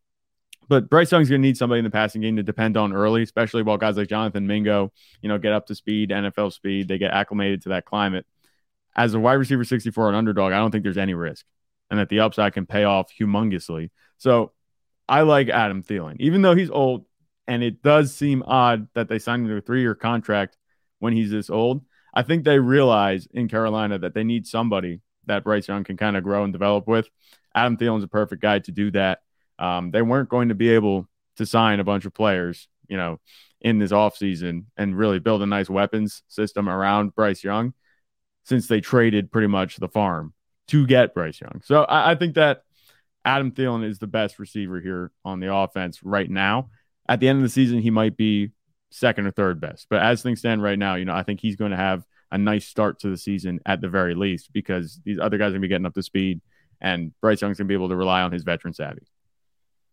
[0.68, 3.24] but Bryce Young's going to need somebody in the passing game to depend on early,
[3.24, 4.92] especially while guys like Jonathan Mingo,
[5.22, 8.26] you know, get up to speed, NFL speed, they get acclimated to that climate.
[8.96, 11.46] As a wide receiver 64 and underdog, I don't think there's any risk
[11.90, 13.90] and that the upside can pay off humongously.
[14.18, 14.54] So
[15.08, 17.06] I like Adam Thielen, even though he's old
[17.48, 20.58] and it does seem odd that they signed him to a three year contract
[21.00, 21.84] when he's this old.
[22.14, 26.16] I think they realize in Carolina that they need somebody that Bryce Young can kind
[26.16, 27.08] of grow and develop with.
[27.54, 29.22] Adam Thielen's a perfect guy to do that.
[29.60, 33.20] Um, they weren't going to be able to sign a bunch of players, you know,
[33.62, 37.74] in this offseason and really build a nice weapons system around Bryce Young
[38.44, 40.34] since they traded pretty much the farm
[40.68, 41.62] to get Bryce Young.
[41.64, 42.62] So I, I think that
[43.24, 46.70] Adam Thielen is the best receiver here on the offense right now.
[47.08, 48.52] At the end of the season, he might be
[48.92, 49.88] second or third best.
[49.90, 52.38] But as things stand right now, you know, I think he's going to have a
[52.38, 55.62] nice start to the season at the very least because these other guys are going
[55.62, 56.42] to be getting up to speed
[56.82, 59.04] and Bryce Young's going to be able to rely on his veteran savvy.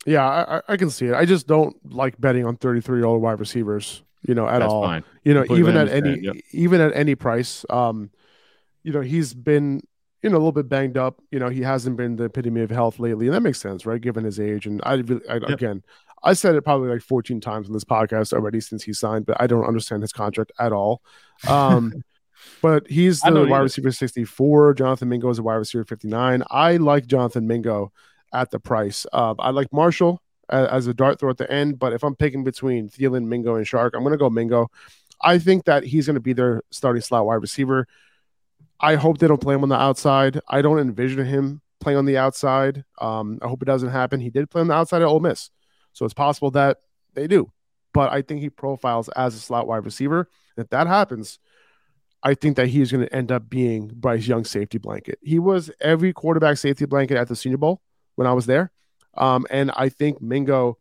[0.06, 1.14] Yeah, I, I, can see it.
[1.14, 4.72] I just don't like betting on 33 year old wide receivers, you know, at That's
[4.72, 4.82] all.
[4.82, 5.04] Fine.
[5.22, 6.36] You know, Completely even at any yep.
[6.52, 7.64] even at any price.
[7.70, 8.10] Um,
[8.82, 9.82] you know, he's been
[10.22, 11.22] you know a little bit banged up.
[11.30, 14.00] You know, he hasn't been the epitome of health lately, and that makes sense, right?
[14.00, 15.50] Given his age, and I, really, I yep.
[15.50, 15.82] again,
[16.24, 19.40] I said it probably like 14 times in this podcast already since he signed, but
[19.40, 21.02] I don't understand his contract at all.
[21.46, 22.02] Um,
[22.60, 24.74] But he's the wide receiver 64.
[24.74, 26.42] Jonathan Mingo is a wide receiver 59.
[26.50, 27.92] I like Jonathan Mingo
[28.32, 29.06] at the price.
[29.12, 32.14] Uh, I like Marshall as, as, a dart throw at the end, but if I'm
[32.14, 34.70] picking between Thielen, Mingo, and Chark, I'm going to go Mingo.
[35.20, 37.86] I think that he's going to be their starting slot wide receiver.
[38.80, 40.40] I hope they don't play him on the outside.
[40.48, 42.84] I don't envision him playing on the outside.
[42.98, 44.20] Um, I hope it doesn't happen.
[44.20, 45.50] He did play on the outside at Ole Miss,
[45.92, 46.78] so it's possible that
[47.14, 47.52] they do.
[47.92, 50.28] But I think he profiles as a slot wide receiver.
[50.56, 51.38] If that happens,
[52.22, 55.18] I think that he's going to end up being Bryce Young's safety blanket.
[55.22, 57.82] He was every quarterback safety blanket at the Senior Bowl
[58.16, 58.70] when I was there.
[59.14, 60.78] Um, and I think Mingo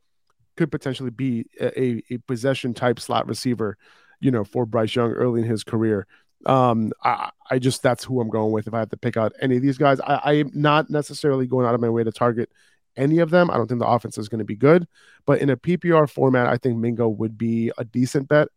[0.58, 3.78] could potentially be a, a, possession type slot receiver,
[4.20, 6.08] you know, for Bryce Young early in his career.
[6.46, 9.34] Um, I, I just that's who I'm going with if I have to pick out
[9.42, 10.00] any of these guys.
[10.00, 12.50] I, am not necessarily going out of my way to target
[12.98, 13.50] any of them.
[13.50, 14.88] I don't think the offense is going to be good,
[15.26, 18.48] but in a PPR format, I think Mingo would be a decent bet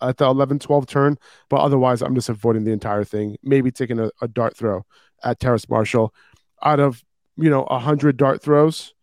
[0.00, 1.18] at the 11 12 turn.
[1.48, 3.36] But otherwise, I'm just avoiding the entire thing.
[3.42, 4.84] Maybe taking a, a dart throw
[5.22, 6.14] at Terrace Marshall.
[6.62, 7.04] Out of,
[7.38, 8.94] you know, 100 dart throws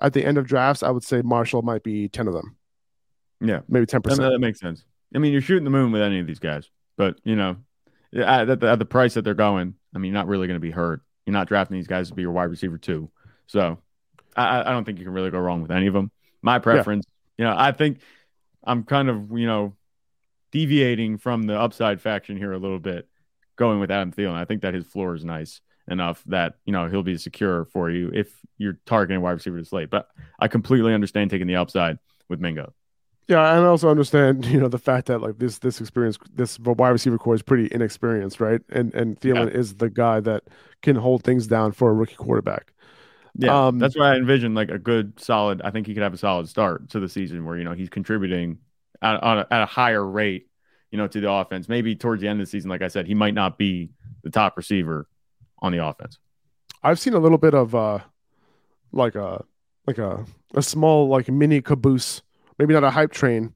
[0.00, 2.56] at the end of drafts, I would say Marshall might be 10 of them.
[3.40, 3.60] Yeah.
[3.68, 4.02] Maybe 10%.
[4.02, 4.84] That, that makes sense.
[5.14, 7.56] I mean, you're shooting the moon with any of these guys, but, you know,
[8.14, 10.56] at, at, the, at the price that they're going, I mean, you're not really going
[10.56, 11.02] to be hurt.
[11.24, 13.10] You're not drafting these guys to be your wide receiver, too.
[13.46, 13.78] So
[14.36, 16.10] I, I don't think you can really go wrong with any of them.
[16.42, 17.06] My preference,
[17.38, 17.44] yeah.
[17.44, 18.00] you know, I think
[18.64, 19.76] I'm kind of, you know,
[20.50, 23.08] deviating from the upside faction here a little bit,
[23.56, 24.34] going with Adam Thielen.
[24.34, 27.90] I think that his floor is nice enough that you know he'll be secure for
[27.90, 29.90] you if you're targeting wide receiver to slate.
[29.90, 30.08] But
[30.38, 32.72] I completely understand taking the upside with Mingo.
[33.26, 36.58] Yeah, and I also understand, you know, the fact that like this this experience, this
[36.58, 38.60] wide receiver core is pretty inexperienced, right?
[38.70, 39.58] And and Thielen yeah.
[39.58, 40.44] is the guy that
[40.82, 42.72] can hold things down for a rookie quarterback.
[43.36, 45.60] Yeah, um, that's why I envision like a good, solid.
[45.62, 47.88] I think he could have a solid start to the season where you know he's
[47.88, 48.58] contributing
[49.02, 50.48] at, a, at a higher rate,
[50.92, 51.68] you know, to the offense.
[51.68, 53.90] Maybe towards the end of the season, like I said, he might not be
[54.22, 55.08] the top receiver
[55.60, 56.18] on the offense.
[56.82, 58.00] I've seen a little bit of uh
[58.92, 59.44] like a
[59.86, 60.24] like a
[60.54, 62.22] a small like mini caboose,
[62.58, 63.54] maybe not a hype train,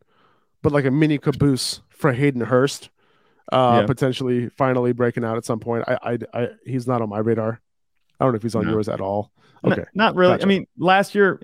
[0.63, 2.91] but like a mini caboose for Hayden Hurst,
[3.53, 3.87] uh, yeah.
[3.87, 5.85] potentially finally breaking out at some point.
[5.87, 7.61] I, I, I, he's not on my radar.
[8.19, 8.73] I don't know if he's on no.
[8.73, 9.33] yours at all.
[9.65, 10.35] Okay, not, not really.
[10.35, 10.45] Gotcha.
[10.45, 11.41] I mean, last year,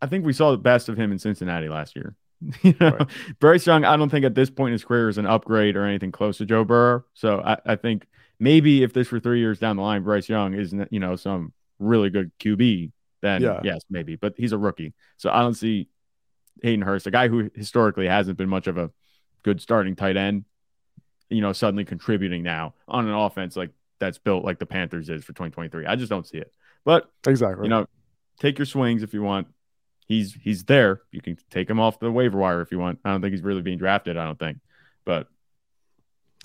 [0.00, 2.14] I think we saw the best of him in Cincinnati last year.
[2.62, 3.08] you know, right.
[3.40, 5.84] Bryce Young, I don't think at this point in his career is an upgrade or
[5.84, 7.04] anything close to Joe Burrow.
[7.14, 8.06] So I, I think
[8.38, 11.52] maybe if this were three years down the line, Bryce Young isn't, you know, some
[11.78, 13.60] really good QB, then yeah.
[13.62, 14.16] yes, maybe.
[14.16, 14.94] But he's a rookie.
[15.16, 15.88] So I don't see
[16.62, 18.90] Hayden Hurst, a guy who historically hasn't been much of a
[19.42, 20.44] good starting tight end,
[21.28, 25.24] you know, suddenly contributing now on an offense like that's built like the Panthers is
[25.24, 25.86] for 2023.
[25.86, 26.52] I just don't see it.
[26.84, 27.86] But exactly, you know,
[28.38, 29.46] take your swings if you want
[30.06, 31.02] he's he's there.
[31.10, 33.00] You can take him off the waiver wire if you want.
[33.04, 34.16] I don't think he's really being drafted.
[34.16, 34.58] I don't think,
[35.04, 35.28] but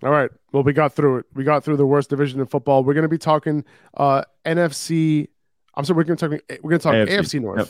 [0.03, 0.29] all right.
[0.53, 1.25] Well, we got through it.
[1.33, 2.83] We got through the worst division in football.
[2.83, 5.27] We're going to be talking uh, NFC.
[5.75, 5.97] I'm sorry.
[5.97, 6.41] We're going to talk.
[6.63, 7.69] We're going to talk AFC, AFC North, yep.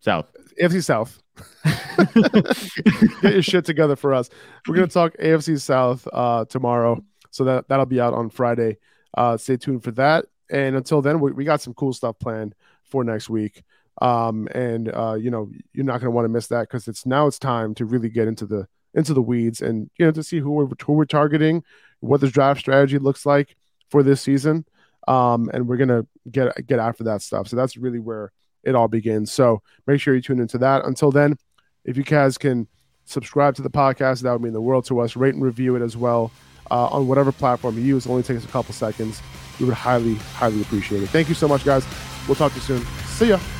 [0.00, 0.26] South,
[0.60, 1.22] AFC South.
[3.22, 4.30] Get your shit together for us.
[4.68, 7.02] We're going to talk AFC South uh, tomorrow.
[7.30, 8.78] So that that'll be out on Friday.
[9.16, 10.26] Uh, stay tuned for that.
[10.50, 13.62] And until then, we, we got some cool stuff planned for next week.
[14.00, 17.06] Um, and uh, you know, you're not going to want to miss that because it's
[17.06, 20.22] now it's time to really get into the into the weeds and you know to
[20.22, 21.62] see who we're who we're targeting,
[22.00, 23.56] what the draft strategy looks like
[23.88, 24.64] for this season.
[25.08, 27.48] Um, and we're gonna get get after that stuff.
[27.48, 28.32] So that's really where
[28.64, 29.32] it all begins.
[29.32, 30.84] So make sure you tune into that.
[30.84, 31.36] Until then,
[31.84, 32.68] if you guys can
[33.04, 35.16] subscribe to the podcast, that would mean the world to us.
[35.16, 36.30] Rate and review it as well
[36.70, 38.06] uh, on whatever platform you use.
[38.06, 39.20] It only takes a couple seconds.
[39.58, 41.08] We would highly, highly appreciate it.
[41.08, 41.84] Thank you so much, guys.
[42.26, 42.86] We'll talk to you soon.
[43.06, 43.59] See ya.